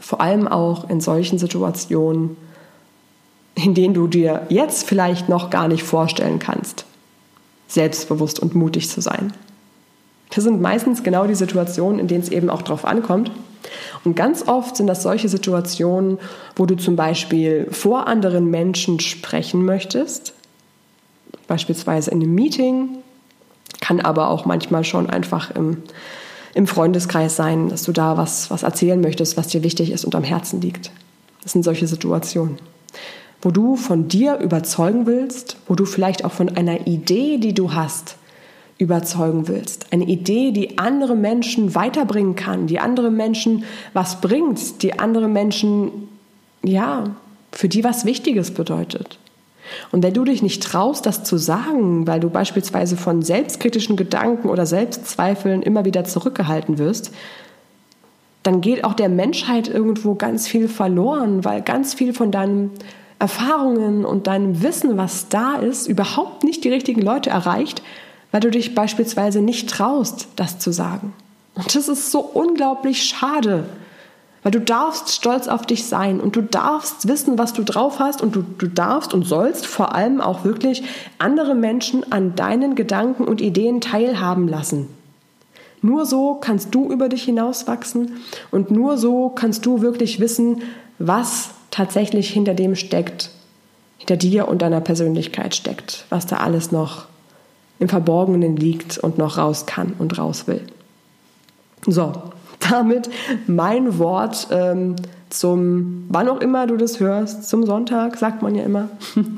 Vor 0.00 0.20
allem 0.20 0.46
auch 0.46 0.88
in 0.88 1.00
solchen 1.00 1.38
Situationen, 1.38 2.36
in 3.54 3.74
denen 3.74 3.94
du 3.94 4.06
dir 4.06 4.46
jetzt 4.48 4.86
vielleicht 4.86 5.28
noch 5.28 5.50
gar 5.50 5.68
nicht 5.68 5.82
vorstellen 5.82 6.38
kannst, 6.38 6.84
selbstbewusst 7.66 8.40
und 8.40 8.54
mutig 8.54 8.88
zu 8.88 9.00
sein. 9.00 9.32
Das 10.34 10.44
sind 10.44 10.62
meistens 10.62 11.02
genau 11.02 11.26
die 11.26 11.34
Situationen, 11.34 11.98
in 11.98 12.08
denen 12.08 12.22
es 12.22 12.30
eben 12.30 12.48
auch 12.48 12.62
drauf 12.62 12.84
ankommt. 12.84 13.30
Und 14.04 14.16
ganz 14.16 14.48
oft 14.48 14.76
sind 14.76 14.86
das 14.86 15.02
solche 15.02 15.28
Situationen, 15.28 16.18
wo 16.56 16.66
du 16.66 16.76
zum 16.76 16.96
Beispiel 16.96 17.68
vor 17.70 18.08
anderen 18.08 18.50
Menschen 18.50 18.98
sprechen 18.98 19.64
möchtest, 19.64 20.32
beispielsweise 21.46 22.10
in 22.10 22.22
einem 22.22 22.34
Meeting, 22.34 22.88
kann 23.80 24.00
aber 24.00 24.28
auch 24.28 24.44
manchmal 24.44 24.84
schon 24.84 25.10
einfach 25.10 25.50
im, 25.54 25.78
im 26.54 26.66
Freundeskreis 26.66 27.36
sein, 27.36 27.68
dass 27.68 27.82
du 27.82 27.92
da 27.92 28.16
was, 28.16 28.50
was 28.50 28.62
erzählen 28.62 29.00
möchtest, 29.00 29.36
was 29.36 29.48
dir 29.48 29.62
wichtig 29.62 29.90
ist 29.90 30.04
und 30.04 30.14
am 30.14 30.24
Herzen 30.24 30.60
liegt. 30.60 30.90
Das 31.42 31.52
sind 31.52 31.64
solche 31.64 31.86
Situationen, 31.86 32.58
wo 33.42 33.50
du 33.50 33.76
von 33.76 34.08
dir 34.08 34.38
überzeugen 34.38 35.06
willst, 35.06 35.56
wo 35.66 35.74
du 35.74 35.84
vielleicht 35.84 36.24
auch 36.24 36.32
von 36.32 36.48
einer 36.56 36.86
Idee, 36.86 37.38
die 37.38 37.54
du 37.54 37.74
hast, 37.74 38.16
überzeugen 38.78 39.48
willst. 39.48 39.92
Eine 39.92 40.04
Idee, 40.04 40.50
die 40.50 40.78
andere 40.78 41.14
Menschen 41.14 41.74
weiterbringen 41.74 42.34
kann, 42.34 42.66
die 42.66 42.80
andere 42.80 43.10
Menschen 43.10 43.64
was 43.92 44.20
bringt, 44.20 44.82
die 44.82 44.98
andere 44.98 45.28
Menschen 45.28 46.08
ja, 46.64 47.14
für 47.52 47.68
die 47.68 47.84
was 47.84 48.04
Wichtiges 48.04 48.52
bedeutet. 48.52 49.18
Und 49.90 50.02
wenn 50.02 50.14
du 50.14 50.24
dich 50.24 50.42
nicht 50.42 50.62
traust, 50.62 51.06
das 51.06 51.24
zu 51.24 51.38
sagen, 51.38 52.06
weil 52.06 52.20
du 52.20 52.30
beispielsweise 52.30 52.96
von 52.96 53.22
selbstkritischen 53.22 53.96
Gedanken 53.96 54.48
oder 54.48 54.66
Selbstzweifeln 54.66 55.62
immer 55.62 55.84
wieder 55.84 56.04
zurückgehalten 56.04 56.78
wirst, 56.78 57.12
dann 58.42 58.60
geht 58.60 58.84
auch 58.84 58.94
der 58.94 59.08
Menschheit 59.08 59.68
irgendwo 59.68 60.14
ganz 60.14 60.48
viel 60.48 60.68
verloren, 60.68 61.44
weil 61.44 61.62
ganz 61.62 61.94
viel 61.94 62.12
von 62.12 62.32
deinen 62.32 62.70
Erfahrungen 63.20 64.04
und 64.04 64.26
deinem 64.26 64.62
Wissen, 64.62 64.96
was 64.96 65.28
da 65.28 65.54
ist, 65.54 65.86
überhaupt 65.86 66.42
nicht 66.42 66.64
die 66.64 66.70
richtigen 66.70 67.02
Leute 67.02 67.30
erreicht, 67.30 67.82
weil 68.32 68.40
du 68.40 68.50
dich 68.50 68.74
beispielsweise 68.74 69.40
nicht 69.40 69.70
traust, 69.70 70.26
das 70.36 70.58
zu 70.58 70.72
sagen. 70.72 71.12
Und 71.54 71.74
das 71.74 71.88
ist 71.88 72.10
so 72.10 72.20
unglaublich 72.20 73.04
schade. 73.04 73.64
Weil 74.42 74.52
du 74.52 74.60
darfst 74.60 75.12
stolz 75.12 75.46
auf 75.46 75.66
dich 75.66 75.84
sein 75.86 76.18
und 76.18 76.34
du 76.34 76.42
darfst 76.42 77.06
wissen, 77.06 77.38
was 77.38 77.52
du 77.52 77.62
drauf 77.62 78.00
hast 78.00 78.20
und 78.20 78.34
du, 78.34 78.42
du 78.42 78.66
darfst 78.66 79.14
und 79.14 79.22
sollst 79.22 79.66
vor 79.66 79.94
allem 79.94 80.20
auch 80.20 80.44
wirklich 80.44 80.82
andere 81.18 81.54
Menschen 81.54 82.10
an 82.10 82.34
deinen 82.34 82.74
Gedanken 82.74 83.24
und 83.24 83.40
Ideen 83.40 83.80
teilhaben 83.80 84.48
lassen. 84.48 84.88
Nur 85.80 86.06
so 86.06 86.34
kannst 86.34 86.74
du 86.74 86.90
über 86.90 87.08
dich 87.08 87.22
hinauswachsen 87.24 88.16
und 88.50 88.70
nur 88.70 88.98
so 88.98 89.28
kannst 89.28 89.64
du 89.66 89.80
wirklich 89.80 90.18
wissen, 90.18 90.62
was 90.98 91.50
tatsächlich 91.70 92.30
hinter 92.30 92.54
dem 92.54 92.74
steckt, 92.74 93.30
hinter 93.98 94.16
dir 94.16 94.48
und 94.48 94.62
deiner 94.62 94.80
Persönlichkeit 94.80 95.54
steckt, 95.54 96.04
was 96.08 96.26
da 96.26 96.38
alles 96.38 96.72
noch 96.72 97.06
im 97.82 97.88
Verborgenen 97.88 98.56
liegt 98.56 98.98
und 98.98 99.18
noch 99.18 99.38
raus 99.38 99.66
kann 99.66 99.94
und 99.98 100.16
raus 100.16 100.46
will. 100.46 100.62
So, 101.84 102.12
damit 102.70 103.10
mein 103.48 103.98
Wort 103.98 104.46
ähm, 104.52 104.94
zum, 105.30 106.04
wann 106.08 106.28
auch 106.28 106.40
immer 106.40 106.68
du 106.68 106.76
das 106.76 107.00
hörst, 107.00 107.48
zum 107.48 107.66
Sonntag, 107.66 108.16
sagt 108.18 108.40
man 108.40 108.54
ja 108.54 108.62
immer. 108.62 108.88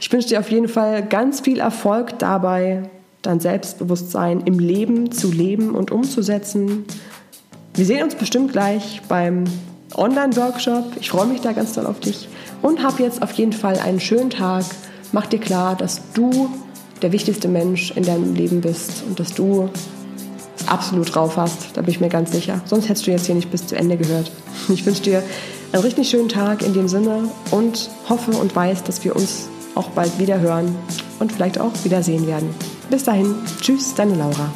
Ich 0.00 0.12
wünsche 0.12 0.28
dir 0.28 0.40
auf 0.40 0.50
jeden 0.50 0.68
Fall 0.68 1.06
ganz 1.06 1.40
viel 1.40 1.60
Erfolg 1.60 2.18
dabei, 2.18 2.90
dein 3.22 3.38
Selbstbewusstsein 3.38 4.40
im 4.46 4.58
Leben 4.58 5.12
zu 5.12 5.30
leben 5.30 5.76
und 5.76 5.92
umzusetzen. 5.92 6.84
Wir 7.74 7.86
sehen 7.86 8.02
uns 8.02 8.16
bestimmt 8.16 8.50
gleich 8.50 9.00
beim 9.08 9.44
Online-Workshop. 9.94 10.96
Ich 10.98 11.10
freue 11.10 11.26
mich 11.26 11.40
da 11.40 11.52
ganz 11.52 11.74
doll 11.74 11.86
auf 11.86 12.00
dich 12.00 12.28
und 12.62 12.82
hab 12.82 12.98
jetzt 12.98 13.22
auf 13.22 13.32
jeden 13.34 13.52
Fall 13.52 13.78
einen 13.78 14.00
schönen 14.00 14.30
Tag. 14.30 14.64
Mach 15.12 15.26
dir 15.26 15.38
klar, 15.38 15.76
dass 15.76 16.00
du 16.14 16.50
der 17.02 17.12
wichtigste 17.12 17.48
Mensch 17.48 17.92
in 17.92 18.04
deinem 18.04 18.34
Leben 18.34 18.60
bist 18.60 19.04
und 19.06 19.18
dass 19.18 19.34
du 19.34 19.68
absolut 20.66 21.14
drauf 21.14 21.36
hast. 21.36 21.76
Da 21.76 21.82
bin 21.82 21.90
ich 21.90 22.00
mir 22.00 22.08
ganz 22.08 22.32
sicher. 22.32 22.60
Sonst 22.64 22.88
hättest 22.88 23.06
du 23.06 23.10
jetzt 23.10 23.26
hier 23.26 23.34
nicht 23.34 23.50
bis 23.50 23.66
zu 23.66 23.76
Ende 23.76 23.96
gehört. 23.96 24.30
Ich 24.68 24.86
wünsche 24.86 25.02
dir 25.02 25.22
einen 25.72 25.82
richtig 25.82 26.08
schönen 26.08 26.28
Tag 26.28 26.62
in 26.62 26.72
dem 26.72 26.86
Sinne 26.86 27.24
und 27.50 27.90
hoffe 28.08 28.30
und 28.30 28.54
weiß, 28.54 28.84
dass 28.84 29.04
wir 29.04 29.16
uns 29.16 29.48
auch 29.74 29.88
bald 29.90 30.18
wieder 30.18 30.38
hören 30.38 30.76
und 31.18 31.32
vielleicht 31.32 31.58
auch 31.58 31.72
wiedersehen 31.82 32.26
werden. 32.26 32.50
Bis 32.90 33.04
dahin, 33.04 33.34
tschüss, 33.60 33.94
deine 33.94 34.14
Laura. 34.14 34.52